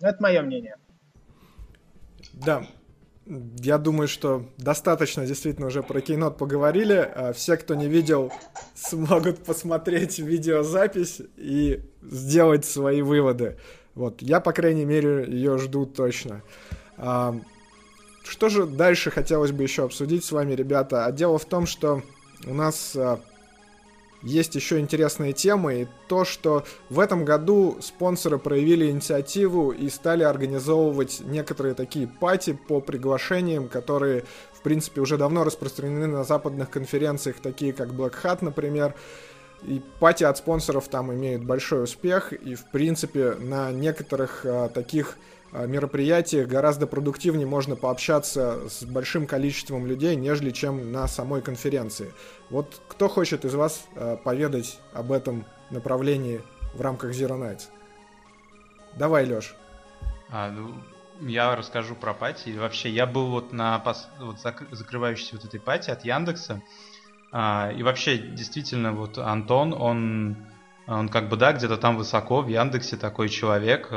[0.00, 0.76] Это мое мнение.
[2.34, 2.64] Да,
[3.26, 7.10] я думаю, что достаточно действительно уже про Кейнот поговорили.
[7.14, 8.32] А все, кто не видел,
[8.74, 13.56] смогут посмотреть видеозапись и сделать свои выводы.
[13.94, 16.42] Вот, я, по крайней мере, ее жду точно.
[16.98, 17.34] А,
[18.24, 21.06] что же дальше хотелось бы еще обсудить с вами, ребята?
[21.06, 22.02] А дело в том, что
[22.46, 23.20] у нас а,
[24.26, 30.24] есть еще интересные темы, и то, что в этом году спонсоры проявили инициативу и стали
[30.24, 37.36] организовывать некоторые такие пати по приглашениям, которые, в принципе, уже давно распространены на западных конференциях,
[37.40, 38.94] такие как Black Hat, например.
[39.62, 45.16] И пати от спонсоров там имеют большой успех, и, в принципе, на некоторых а, таких
[45.64, 52.12] мероприятиях гораздо продуктивнее можно пообщаться с большим количеством людей, нежели чем на самой конференции.
[52.50, 56.42] Вот кто хочет из вас а, поведать об этом направлении
[56.74, 57.68] в рамках Zero Nights?
[58.96, 59.54] Давай, Лёш.
[60.30, 60.74] А, ну,
[61.20, 62.50] я расскажу про пати.
[62.50, 64.08] Вообще, я был вот на пос...
[64.20, 64.64] вот зак...
[64.70, 66.62] закрывающейся вот этой пати от Яндекса.
[67.32, 70.36] А, и вообще, действительно, вот Антон, он,
[70.86, 73.88] он как бы, да, где-то там высоко в Яндексе такой человек,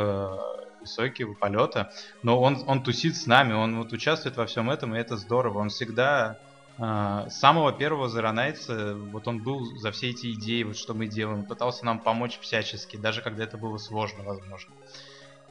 [0.79, 1.91] высокого полета,
[2.23, 5.59] но он, он тусит с нами, он вот участвует во всем этом, и это здорово.
[5.59, 6.37] Он всегда
[6.79, 11.07] Uh, с самого первого Nights, вот он был за все эти идеи, вот что мы
[11.07, 14.73] делаем, пытался нам помочь всячески, даже когда это было сложно, возможно.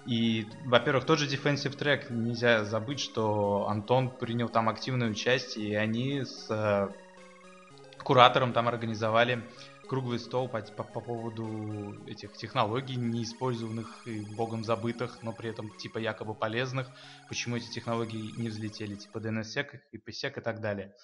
[0.07, 5.75] И, во-первых, тот же Defensive Track, нельзя забыть, что Антон принял там активное участие, и
[5.75, 6.89] они с э,
[8.03, 9.43] куратором там организовали
[9.89, 15.71] круглый стол по, по, по поводу этих технологий, неиспользованных и богом забытых, но при этом
[15.77, 16.89] типа якобы полезных,
[17.29, 20.95] почему эти технологии не взлетели, типа DNSSEC, IPsec и так далее.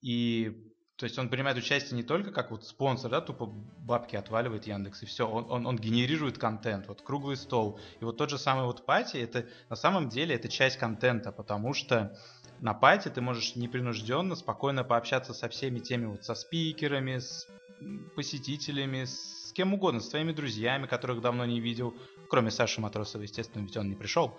[0.00, 4.66] И то есть он принимает участие не только как вот спонсор, да, тупо бабки отваливает
[4.66, 7.80] Яндекс и все, он, он, он генерирует контент, вот круглый стол.
[8.00, 11.72] И вот тот же самый вот пати, это на самом деле это часть контента, потому
[11.72, 12.18] что
[12.60, 17.46] на пати ты можешь непринужденно, спокойно пообщаться со всеми теми вот со спикерами, с
[18.14, 21.94] посетителями, с кем угодно, с твоими друзьями, которых давно не видел,
[22.28, 24.38] кроме Саши Матросова, естественно, ведь он не пришел.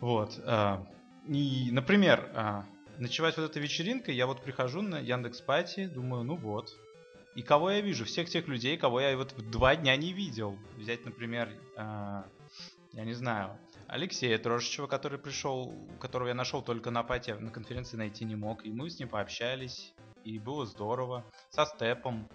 [0.00, 0.38] Вот.
[0.44, 0.86] А,
[1.28, 2.66] и, например, а,
[2.98, 6.76] ночевать вот эта вечеринка, я вот прихожу на Яндекс Пати, думаю, ну вот.
[7.34, 8.04] И кого я вижу?
[8.04, 10.58] Всех тех людей, кого я вот два дня не видел.
[10.76, 12.22] Взять, например, э,
[12.92, 13.58] я не знаю,
[13.88, 18.64] Алексея Трошичева, который пришел, которого я нашел только на пати, на конференции найти не мог.
[18.64, 19.92] И мы с ним пообщались,
[20.24, 21.24] и было здорово.
[21.50, 22.28] Со Степом.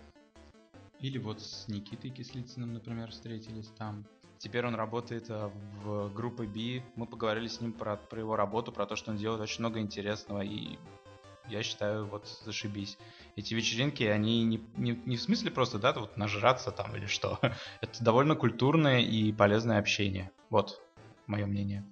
[1.01, 4.05] Или вот с Никитой Кислицыным, например, встретились там.
[4.37, 5.51] Теперь он работает э,
[5.83, 6.83] в группе B.
[6.95, 9.79] Мы поговорили с ним про, про его работу, про то, что он делает очень много
[9.79, 10.41] интересного.
[10.41, 10.77] И
[11.49, 12.97] я считаю, вот зашибись.
[13.35, 17.39] Эти вечеринки, они не, не, не в смысле просто, да, вот нажраться там или что.
[17.81, 20.31] Это довольно культурное и полезное общение.
[20.49, 20.81] Вот
[21.25, 21.83] мое мнение.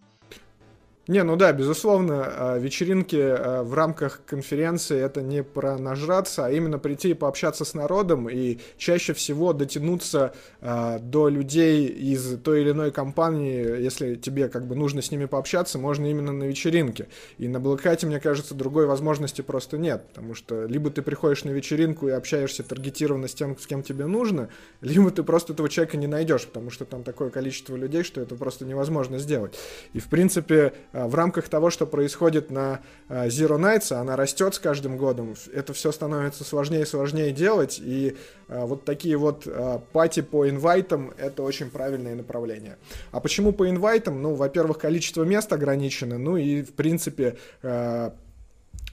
[1.09, 6.51] Не, ну да, безусловно, а, вечеринки а, в рамках конференции это не про нажраться, а
[6.51, 12.61] именно прийти и пообщаться с народом и чаще всего дотянуться а, до людей из той
[12.61, 17.07] или иной компании, если тебе как бы нужно с ними пообщаться, можно именно на вечеринке.
[17.39, 21.49] И на Блэкхате, мне кажется, другой возможности просто нет, потому что либо ты приходишь на
[21.49, 24.49] вечеринку и общаешься таргетированно с тем, с кем тебе нужно,
[24.81, 28.35] либо ты просто этого человека не найдешь, потому что там такое количество людей, что это
[28.35, 29.57] просто невозможно сделать.
[29.93, 30.73] И в принципе
[31.07, 35.73] в рамках того, что происходит на а, Zero Nights, она растет с каждым годом, это
[35.73, 39.47] все становится сложнее и сложнее делать, и а, вот такие вот
[39.91, 42.77] пати по инвайтам— это очень правильное направление.
[43.11, 44.21] А почему по инвайтам?
[44.21, 47.37] Ну, во-первых, количество мест ограничено, ну и, в принципе,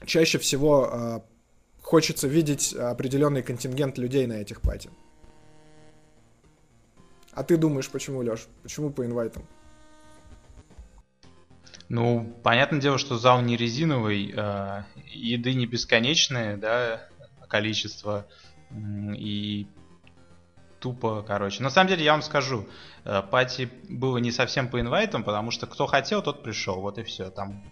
[0.05, 1.23] чаще всего
[1.81, 4.89] хочется видеть определенный контингент людей на этих пати.
[7.31, 8.47] А ты думаешь, почему, Леш?
[8.63, 9.43] Почему по инвайтам?
[11.89, 17.07] Ну, понятное дело, что зал не резиновый, э, еды не бесконечное, да,
[17.47, 18.27] количество,
[18.71, 19.67] и
[20.79, 21.63] тупо, короче.
[21.63, 22.67] На самом деле, я вам скажу,
[23.05, 27.03] э, пати было не совсем по инвайтам, потому что кто хотел, тот пришел, вот и
[27.03, 27.29] все.
[27.29, 27.63] Там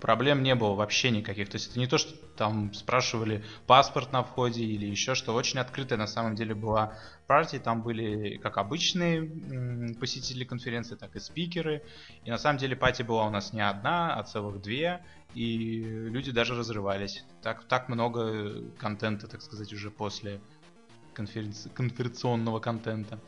[0.00, 1.48] проблем не было вообще никаких.
[1.48, 5.34] То есть это не то, что там спрашивали паспорт на входе или еще что.
[5.34, 6.94] Очень открытая на самом деле была
[7.26, 7.58] партия.
[7.58, 11.82] Там были как обычные посетители конференции, так и спикеры.
[12.24, 15.04] И на самом деле пати была у нас не одна, а целых две.
[15.34, 17.24] И люди даже разрывались.
[17.42, 20.40] Так, так много контента, так сказать, уже после
[21.12, 23.18] конференции, конференционного контента.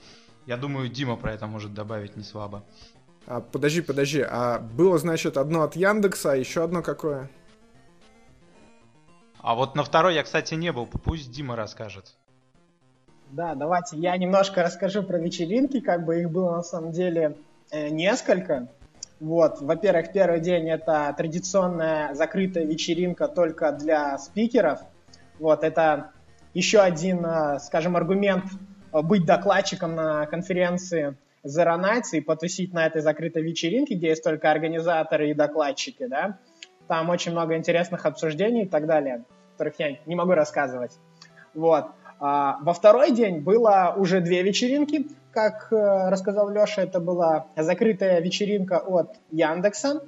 [0.47, 2.65] Я думаю, Дима про это может добавить не слабо.
[3.31, 7.29] А, подожди, подожди, а было, значит, одно от Яндекса, а еще одно какое?
[9.39, 12.17] А вот на второй я, кстати, не был, пусть Дима расскажет.
[13.31, 17.37] Да, давайте я немножко расскажу про вечеринки, как бы их было на самом деле
[17.71, 18.69] э, несколько.
[19.21, 24.81] Вот, во-первых, первый день это традиционная закрытая вечеринка только для спикеров.
[25.39, 26.13] Вот, это
[26.55, 28.45] еще один, э, скажем, аргумент
[28.95, 31.15] э, быть докладчиком на конференции
[31.49, 36.39] заронаться и потусить на этой закрытой вечеринке, где есть только организаторы и докладчики, да.
[36.87, 40.93] Там очень много интересных обсуждений и так далее, которых я не могу рассказывать.
[41.55, 41.87] Вот.
[42.21, 48.21] А, во второй день было уже две вечеринки, как э, рассказал Леша, это была закрытая
[48.21, 50.03] вечеринка от Яндекса,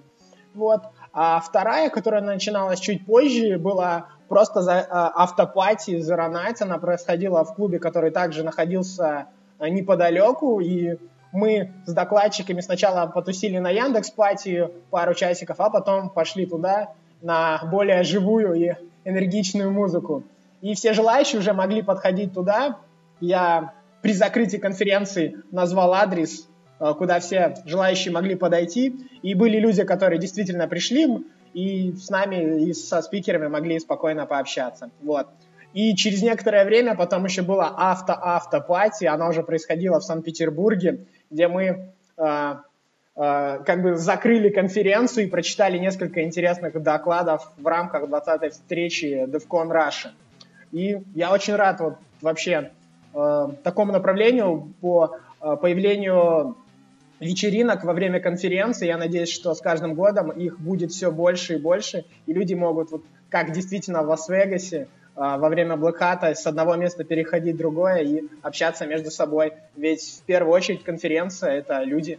[0.54, 0.82] вот.
[1.12, 6.62] А вторая, которая начиналась чуть позже, была просто за, а, автопати Nights.
[6.62, 9.26] Она происходила в клубе, который также находился
[9.58, 10.60] а, неподалеку.
[10.60, 10.96] И
[11.32, 17.60] мы с докладчиками сначала потусили на Яндекс Пати пару часиков, а потом пошли туда на
[17.70, 18.72] более живую и
[19.04, 20.24] энергичную музыку.
[20.60, 22.78] И все желающие уже могли подходить туда.
[23.20, 23.72] Я
[24.02, 26.48] при закрытии конференции назвал адрес,
[26.80, 28.94] э, куда все желающие могли подойти.
[29.22, 31.24] И были люди, которые действительно пришли
[31.54, 34.90] и с нами, и со спикерами могли спокойно пообщаться.
[35.02, 35.28] Вот.
[35.72, 41.64] И через некоторое время потом еще было авто-авто-пати, она уже происходила в Санкт-Петербурге, где мы
[41.64, 41.74] э,
[42.18, 42.54] э,
[43.64, 50.10] как бы закрыли конференцию и прочитали несколько интересных докладов в рамках 20-й встречи DevCon Russia.
[50.72, 52.72] И я очень рад вот вообще
[53.14, 56.56] э, такому направлению по э, появлению
[57.20, 58.86] вечеринок во время конференции.
[58.86, 62.90] Я надеюсь, что с каждым годом их будет все больше и больше, и люди могут,
[62.90, 64.88] вот, как действительно в Лас-Вегасе,
[65.20, 69.52] во время блоката с одного места переходить в другое и общаться между собой.
[69.76, 72.18] Ведь в первую очередь конференция— это люди.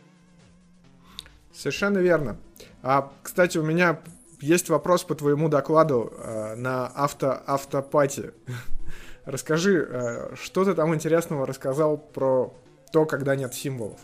[1.51, 2.37] Совершенно верно.
[2.83, 3.99] А, кстати, у меня
[4.39, 8.33] есть вопрос по твоему докладу э, на авто автопати.
[9.25, 12.53] Расскажи, э, что ты там интересного рассказал про
[12.91, 13.99] то, когда нет символов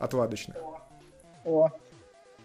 [0.00, 0.56] отладочных?
[1.44, 1.70] О,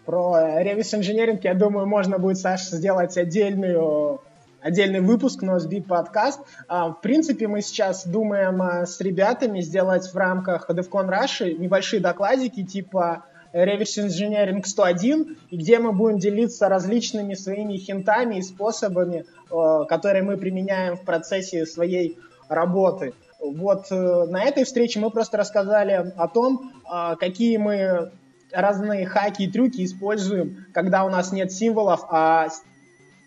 [0.06, 4.20] про ревис инженеринг, я думаю, можно будет, Саша, сделать отдельную
[4.64, 6.40] отдельный выпуск NoSBeat подкаст.
[6.68, 12.00] А, в принципе, мы сейчас думаем а, с ребятами сделать в рамках DevCon Russia небольшие
[12.00, 19.26] докладики типа Reverse Engineering 101, и где мы будем делиться различными своими хинтами и способами,
[19.50, 23.12] э, которые мы применяем в процессе своей работы.
[23.38, 28.10] Вот э, на этой встрече мы просто рассказали о том, э, какие мы
[28.50, 32.48] разные хаки и трюки используем, когда у нас нет символов, а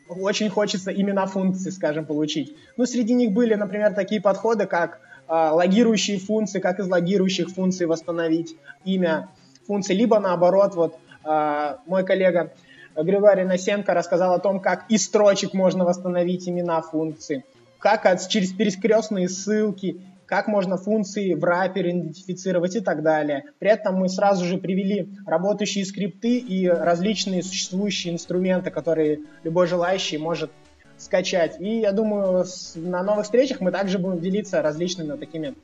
[0.10, 2.55] очень хочется имена функций, скажем, получить.
[2.78, 8.55] Ну, среди них были, например, такие подходы, как логирующие функции, как из логирующих функций восстановить
[8.86, 9.30] имя,
[9.66, 12.53] функций, либо наоборот, вот а, мой коллега
[12.95, 17.43] Григорий Насенко рассказал о том, как из строчек можно восстановить имена функций,
[17.78, 23.46] как от, через перекрестные ссылки, как можно функции в рапере идентифицировать и так далее.
[23.60, 30.18] При этом мы сразу же привели работающие скрипты и различные существующие инструменты, которые любой желающий
[30.18, 30.52] может
[30.98, 31.60] скачать.
[31.62, 35.56] И я думаю, на новых встречах мы также будем делиться различными такими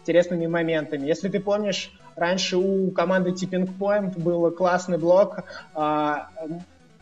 [0.00, 1.06] интересными моментами.
[1.06, 5.44] Если ты помнишь, раньше у команды Tipping Point был классный блог
[5.74, 6.26] uh,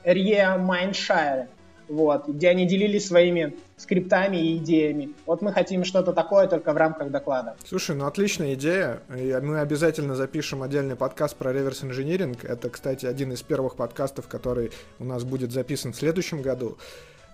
[0.05, 1.49] Rie Mindshare,
[1.91, 5.13] вот, где они делились своими скриптами и идеями.
[5.27, 7.57] Вот мы хотим что-то такое, только в рамках доклада.
[7.67, 9.01] Слушай, ну отличная идея.
[9.09, 12.45] Мы обязательно запишем отдельный подкаст про реверс инжиниринг.
[12.45, 14.71] Это, кстати, один из первых подкастов, который
[15.01, 16.79] у нас будет записан в следующем году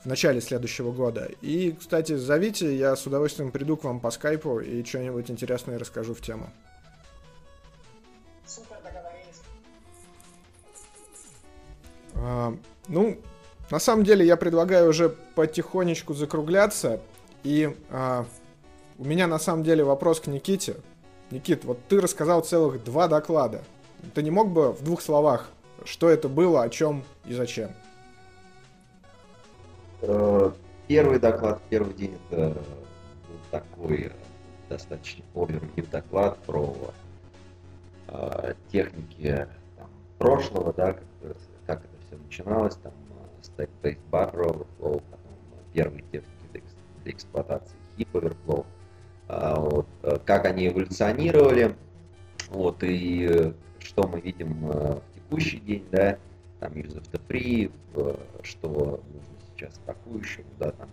[0.03, 1.29] в начале следующего года.
[1.43, 6.15] И, кстати, зовите, я с удовольствием приду к вам по скайпу и что-нибудь интересное расскажу
[6.15, 6.49] в тему.
[8.47, 9.43] Супер, договорились.
[12.15, 12.55] А,
[12.89, 13.19] ну,
[13.71, 17.01] на самом деле я предлагаю уже потихонечку закругляться.
[17.43, 18.27] И а,
[18.99, 20.77] у меня на самом деле вопрос к Никите.
[21.31, 23.63] Никит, вот ты рассказал целых два доклада.
[24.15, 25.49] Ты не мог бы в двух словах,
[25.85, 27.71] что это было, о чем и зачем?
[30.03, 30.53] Э,
[30.87, 34.11] первый доклад, первый день это был такой э,
[34.69, 36.77] достаточно овервью доклад про
[38.09, 39.89] э, техники там,
[40.19, 41.37] прошлого, да, как,
[41.67, 42.93] как это все начиналось, там
[43.57, 45.33] stack-based buffer overflow, потом
[45.73, 46.63] первые техники
[47.03, 48.67] для, эксплуатации heap overflow,
[49.29, 49.87] э, вот,
[50.25, 51.77] как они эволюционировали,
[52.49, 56.19] вот, и что мы видим в текущий день, да,
[56.61, 57.73] там use of the free,
[58.43, 58.69] что
[59.13, 60.91] нужно сейчас атакующему, да, там,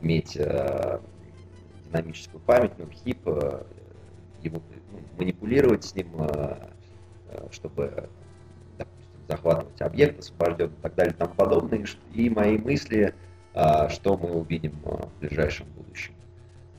[0.00, 1.00] уметь э,
[1.86, 3.64] динамическую память, ну, хип, э,
[4.42, 6.68] его, ну, манипулировать с ним, э,
[7.28, 8.08] э, чтобы,
[9.32, 11.84] захватывать объект, освобожден и так далее и тому подобное.
[12.14, 13.14] И мои мысли,
[13.54, 16.14] э, что мы увидим э, в ближайшем будущем.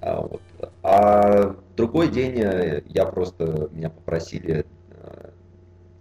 [0.06, 0.42] А, вот.
[0.82, 5.30] а другой день э, я просто, меня попросили э,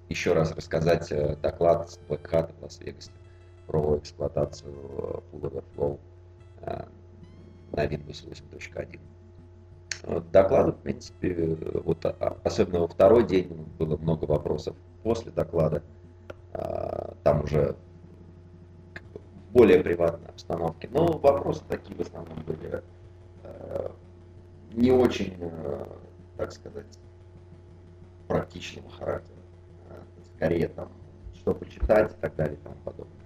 [0.08, 3.12] еще раз рассказать э, доклад с Black Hat в Лас-Вегасе
[3.68, 4.74] про эксплуатацию
[5.32, 6.00] Full Overflow
[7.70, 8.98] на Windows 8.1.
[10.32, 14.74] Доклады, в принципе, вот а, особенно во второй день было много вопросов
[15.04, 15.84] после доклада.
[16.52, 17.76] Э, там уже
[19.50, 20.88] более приватной обстановке.
[20.90, 22.82] Но вопросы такие в основном были
[23.42, 23.90] э,
[24.72, 25.36] не очень,
[26.38, 26.98] так сказать,
[28.26, 29.36] практичного характера.
[30.36, 30.90] Скорее там,
[31.34, 33.22] что почитать и так далее и тому подобное.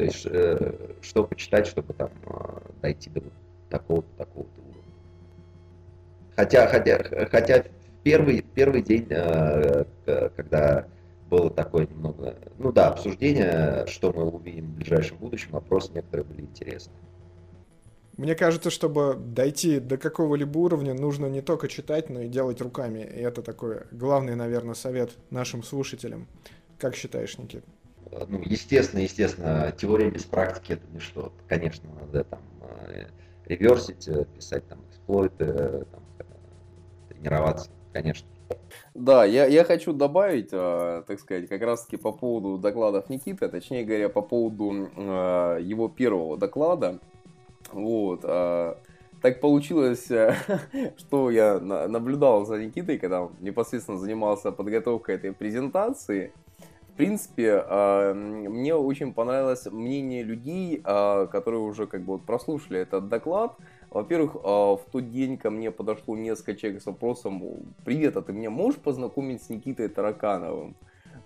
[0.00, 3.22] То есть, э, что почитать, чтобы там э, дойти до
[3.68, 4.94] такого-то, такого-то уровня.
[6.34, 7.64] Хотя, хотя, хотя
[8.02, 9.84] первый, первый день, э,
[10.36, 10.86] когда
[11.30, 16.42] было такое немного, ну да, обсуждение, что мы увидим в ближайшем будущем, вопросы некоторые были
[16.42, 16.92] интересны.
[18.16, 22.98] Мне кажется, чтобы дойти до какого-либо уровня, нужно не только читать, но и делать руками.
[22.98, 26.28] И это такой главный, наверное, совет нашим слушателям.
[26.78, 27.64] Как считаешь, Никит?
[28.10, 31.32] Ну, естественно, естественно, теория без практики это ничто.
[31.48, 33.06] Конечно, надо там э,
[33.46, 36.02] реверсить, э, писать там эксплойты, э, там,
[37.08, 38.28] тренироваться, конечно.
[38.94, 43.84] Да, я, я хочу добавить, э, так сказать, как раз-таки по поводу докладов Никиты, точнее
[43.84, 46.98] говоря, по поводу э, его первого доклада.
[47.72, 48.20] Вот.
[48.24, 48.74] Э,
[49.22, 50.08] так получилось,
[50.96, 56.32] что я наблюдал за Никитой, когда он непосредственно занимался подготовкой этой презентации.
[56.88, 57.64] В принципе,
[58.12, 63.56] мне очень понравилось мнение людей, которые уже как бы вот прослушали этот доклад.
[63.90, 67.42] Во-первых, в тот день ко мне подошло несколько человек с вопросом
[67.84, 70.76] «Привет, а ты меня можешь познакомить с Никитой Таракановым?»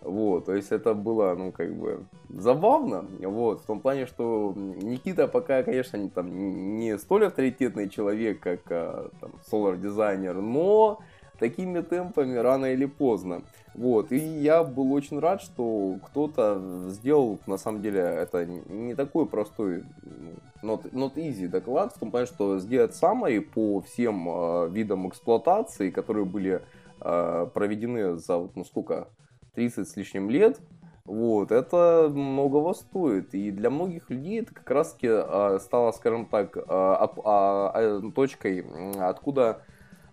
[0.01, 5.29] Вот, то есть это было, ну, как бы, забавно, вот, в том плане, что Никита
[5.29, 10.99] пока, конечно, не, там, не столь авторитетный человек, как а, там, солар-дизайнер, но
[11.39, 13.43] такими темпами рано или поздно.
[13.75, 19.27] Вот, и я был очень рад, что кто-то сделал, на самом деле, это не такой
[19.27, 19.83] простой,
[20.63, 25.09] ну, not, not easy доклад, в том плане, что сделать summary по всем э, видам
[25.09, 26.63] эксплуатации, которые были
[27.01, 29.09] э, проведены за, ну, сколько,
[29.55, 30.61] 30 с лишним лет,
[31.05, 33.35] вот, это многого стоит.
[33.35, 38.65] И для многих людей это как раз таки э, стало, скажем так, э, э, точкой,
[38.99, 39.63] откуда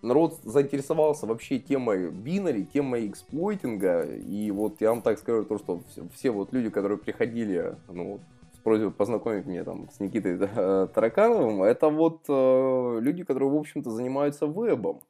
[0.02, 4.02] народ заинтересовался вообще темой бинари, темой эксплойтинга.
[4.04, 8.20] И вот я вам так скажу, то, что все, все вот люди, которые приходили, ну,
[8.54, 13.56] с просьбой познакомить меня там с Никитой э, Таракановым, это вот э, люди, которые, в
[13.56, 15.02] общем-то, занимаются вебом.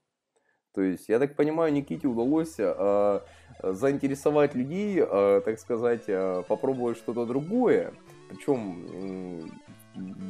[0.74, 3.20] То есть, я так понимаю, Никите удалось э,
[3.62, 7.94] заинтересовать людей, э, так сказать, э, попробовать что-то другое.
[8.30, 9.52] Причем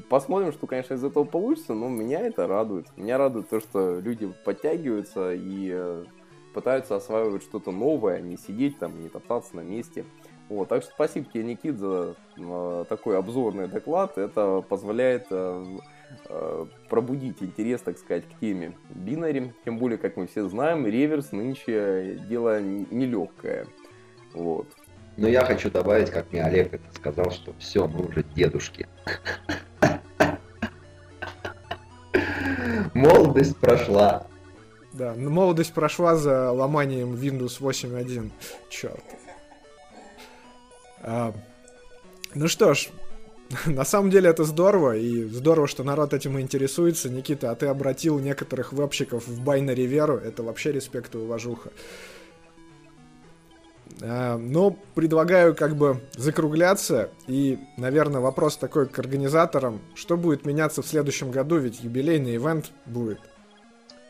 [0.10, 2.88] посмотрим, что, конечно, из этого получится, но меня это радует.
[2.98, 6.04] Меня радует то, что люди подтягиваются и э,
[6.54, 10.06] пытаются осваивать что-то новое, а не сидеть там, не топтаться на месте.
[10.50, 14.18] Вот, так что спасибо тебе, Никит, за э, такой обзорный доклад.
[14.18, 15.78] Это позволяет э,
[16.90, 19.54] пробудить интерес, так сказать, к теме бинари.
[19.64, 23.68] Тем более, как мы все знаем, реверс нынче дело нелегкое.
[24.34, 24.68] Вот.
[25.18, 28.88] Но я хочу добавить, как мне Олег это сказал, что все, мы уже дедушки.
[32.94, 34.28] Молодость прошла.
[34.94, 38.32] Да, молодость прошла за ломанием Windows 8.1.
[38.70, 39.04] Черт.
[41.02, 41.34] А,
[42.36, 42.90] ну что ж,
[43.66, 47.10] На самом деле это здорово, и здорово, что народ этим интересуется.
[47.10, 51.72] Никита, а ты обратил некоторых вебщиков в байнари веру, это вообще респект и уважуха.
[54.02, 59.82] А, но предлагаю как бы закругляться, и, наверное, вопрос такой к организаторам.
[59.96, 63.20] Что будет меняться в следующем году, ведь юбилейный ивент будет?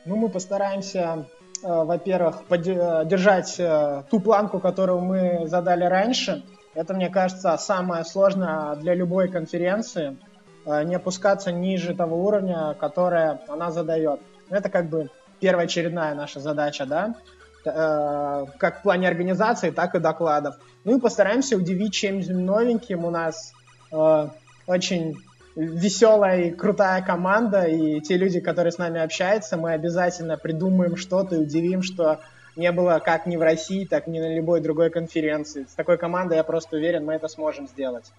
[0.06, 1.28] Ну, мы постараемся,
[1.64, 8.76] э, во-первых, поддержать э, ту планку, которую мы задали раньше– это, мне кажется, самое сложное
[8.76, 10.18] для любой конференции,
[10.66, 14.22] э, не опускаться ниже того уровня, которое она задает.
[14.50, 15.10] Это как бы
[15.40, 20.56] первоочередная наша задача, да, э, как в плане организации, так и докладов.
[20.84, 23.06] Ну и постараемся удивить чем-нибудь новеньким.
[23.06, 23.54] У нас
[23.92, 24.28] э,
[24.68, 25.18] очень
[25.56, 31.36] веселая и крутая команда, и те люди, которые с нами общаются, мы обязательно придумаем что-то
[31.36, 32.20] и удивим, что
[32.56, 35.66] не было как ни в России, так ни на любой другой конференции.
[35.70, 38.12] С такой командой, я просто уверен, мы это сможем сделать.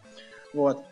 [0.54, 0.82] Вот.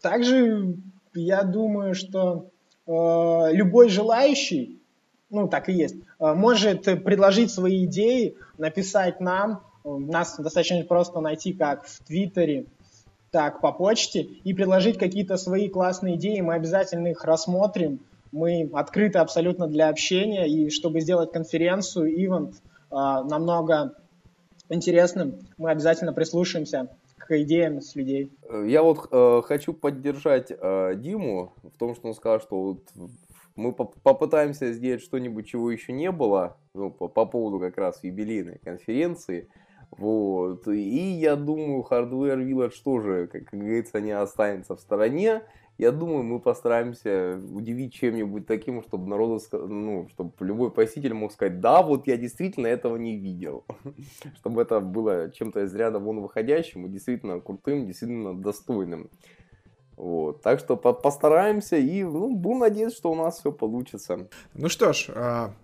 [0.00, 0.76] Также
[1.14, 2.50] я думаю, что
[2.86, 4.82] э, любой желающий,
[5.30, 9.62] ну так и есть, э, может предложить свои идеи, написать нам.
[9.84, 12.66] Нас достаточно просто найти как в Твиттере,
[13.30, 16.40] так по почте и предложить какие-то свои классные идеи.
[16.40, 18.00] Мы обязательно их рассмотрим.
[18.32, 22.56] Мы открыты абсолютно для общения и чтобы сделать конференцию, ивент–
[22.90, 23.94] намного
[24.68, 28.30] интересным, мы обязательно прислушаемся к идеям с людей.
[28.66, 32.80] Я вот э, хочу поддержать э, Диму в том, что он сказал, что вот
[33.56, 38.58] мы попытаемся сделать что-нибудь, чего еще не было, ну, по, по поводу как раз юбилейной
[38.62, 39.48] конференции.
[39.90, 40.68] Вот.
[40.68, 45.42] И я думаю, Hardware Village тоже, как, как говорится, не останется в стороне.
[45.78, 51.60] Я думаю, мы постараемся удивить чем-нибудь таким, чтобы народу, ну, чтобы любой посетитель мог сказать,
[51.60, 53.66] да, вот я действительно этого не видел.
[54.36, 59.10] чтобы это было чем-то из ряда вон выходящим и действительно крутым, действительно достойным.
[59.96, 60.42] Вот.
[60.42, 64.28] Так что по постараемся и ну, будем надеяться, что у нас все получится.
[64.54, 65.54] Ну что ж, а,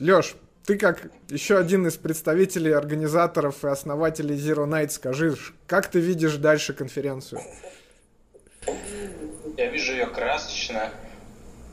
[0.00, 0.34] Леш,
[0.66, 5.36] ты как еще один из представителей организаторов и основателей Zero Night, скажи,
[5.66, 7.40] как ты видишь дальше конференцию?
[9.56, 10.90] Я вижу ее красочно,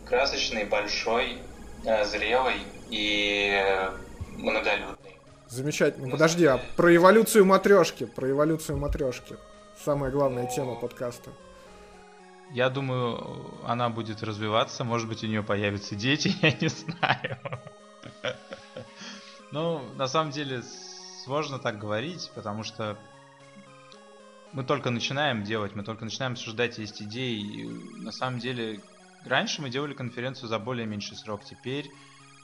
[0.06, 1.38] красочный, большой,
[1.86, 2.58] э, зрелый
[2.90, 3.90] и э,
[4.38, 5.18] многолюдный.
[5.48, 6.06] Замечательно.
[6.06, 9.36] Ну, Подожди, а про эволюцию матрешки, про эволюцию матрешки.
[9.84, 11.32] Самая главная тема подкаста.
[12.54, 17.38] Я думаю, она будет развиваться, может быть, у нее появятся дети, я не знаю.
[19.52, 20.62] Ну, на самом деле,
[21.24, 22.98] сложно так говорить, потому что
[24.54, 27.40] мы только начинаем делать, мы только начинаем обсуждать, есть идеи.
[27.40, 27.68] И
[28.00, 28.82] на самом деле,
[29.26, 31.44] раньше мы делали конференцию за более меньший срок.
[31.46, 31.90] Теперь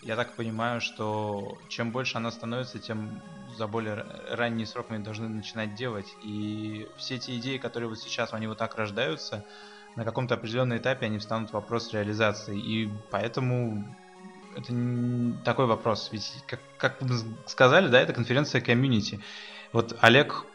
[0.03, 3.21] я так понимаю, что чем больше она становится, тем
[3.57, 6.07] за более ранний срок мы должны начинать делать.
[6.23, 9.43] И все эти идеи, которые вот сейчас, они вот так рождаются,
[9.98, 12.57] на каком-то определенном этапе они встанут вопрос реализации.
[12.57, 13.84] И поэтому
[14.56, 14.72] это
[15.44, 16.10] такой вопрос.
[16.11, 16.99] Ведь, как, как
[17.48, 19.19] сказали, да, это конференция комьюнити.
[19.74, 20.45] Вот Олег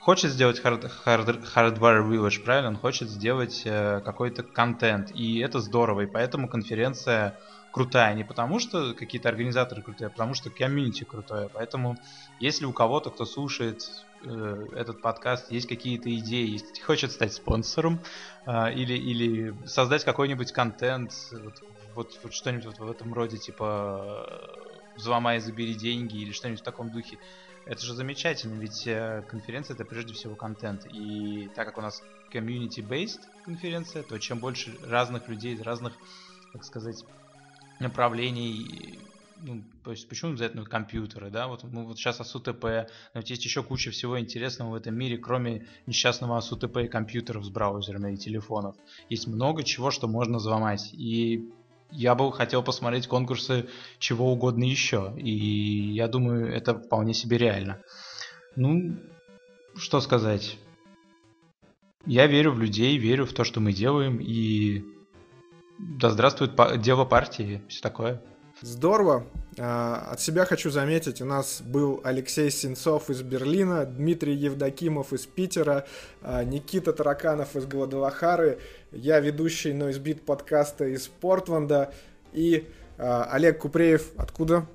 [0.00, 2.70] хочет сделать hard, hard, Hardware Village, правильно?
[2.70, 5.12] Он хочет сделать э, какой-то контент.
[5.14, 6.00] И это здорово.
[6.00, 7.38] И поэтому конференция
[7.70, 8.14] крутая.
[8.14, 11.48] Не потому, что какие-то организаторы крутые, а потому, что комьюнити крутое.
[11.48, 11.96] Поэтому,
[12.40, 13.88] если у кого-то, кто слушает
[14.22, 18.00] э, этот подкаст, есть какие-то идеи, если хочет стать спонсором
[18.46, 21.62] э, или, или создать какой-нибудь контент, вот,
[21.94, 26.64] вот, вот что-нибудь вот в этом роде, типа э, взломай забери деньги или что-нибудь в
[26.64, 27.18] таком духе,
[27.66, 30.86] это же замечательно, ведь э, конференция это прежде всего контент.
[30.92, 32.02] И так как у нас
[32.32, 35.92] community-based конференция, то чем больше разных людей из разных,
[36.52, 37.04] так сказать,
[37.78, 38.98] направлений,
[39.42, 42.86] ну, то есть почему обязательно компьютеры, да, вот мы вот сейчас АСУТП, но
[43.20, 47.48] ведь есть еще куча всего интересного в этом мире, кроме несчастного АСУТП и компьютеров с
[47.48, 48.76] браузерами и телефонов.
[49.08, 51.50] Есть много чего, что можно взломать, и
[51.92, 53.68] я бы хотел посмотреть конкурсы
[53.98, 55.12] чего угодно еще.
[55.16, 57.80] И я думаю, это вполне себе реально.
[58.56, 58.96] Ну,
[59.76, 60.58] что сказать.
[62.06, 64.18] Я верю в людей, верю в то, что мы делаем.
[64.20, 64.84] И
[65.78, 68.22] да здравствует дело партии, все такое.
[68.62, 69.24] Здорово.
[69.58, 75.24] А, от себя хочу заметить, у нас был Алексей Сенцов из Берлина, Дмитрий Евдокимов из
[75.24, 75.86] Питера,
[76.20, 78.60] а, Никита Тараканов из Гладалахары,
[78.92, 81.94] я ведущий Noisebit подкаста из Портланда
[82.32, 82.68] и
[82.98, 84.66] Олег Купреев откуда?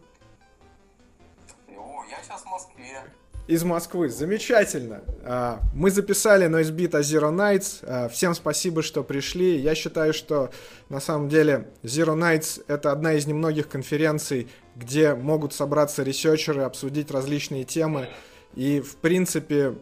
[3.48, 4.10] Из Москвы.
[4.10, 5.02] Замечательно.
[5.24, 7.84] А, мы записали Noisebit о Zero Nights.
[7.84, 9.58] А, всем спасибо, что пришли.
[9.58, 10.50] Я считаю, что
[10.90, 17.12] на самом деле Zero Nights это одна из немногих конференций, где могут собраться ресерчеры, обсудить
[17.12, 18.10] различные темы.
[18.56, 19.76] И, в принципе,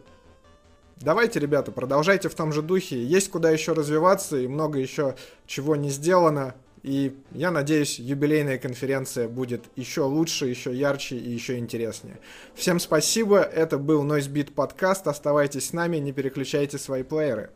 [0.96, 3.02] давайте, ребята, продолжайте в том же духе.
[3.02, 5.16] Есть куда еще развиваться и много еще
[5.46, 6.54] чего не сделано.
[6.84, 12.18] И я надеюсь, юбилейная конференция будет еще лучше, еще ярче и еще интереснее.
[12.54, 15.08] Всем спасибо, это был NoiseBeat подкаст.
[15.08, 17.50] Оставайтесь с нами, не переключайте свои плееры.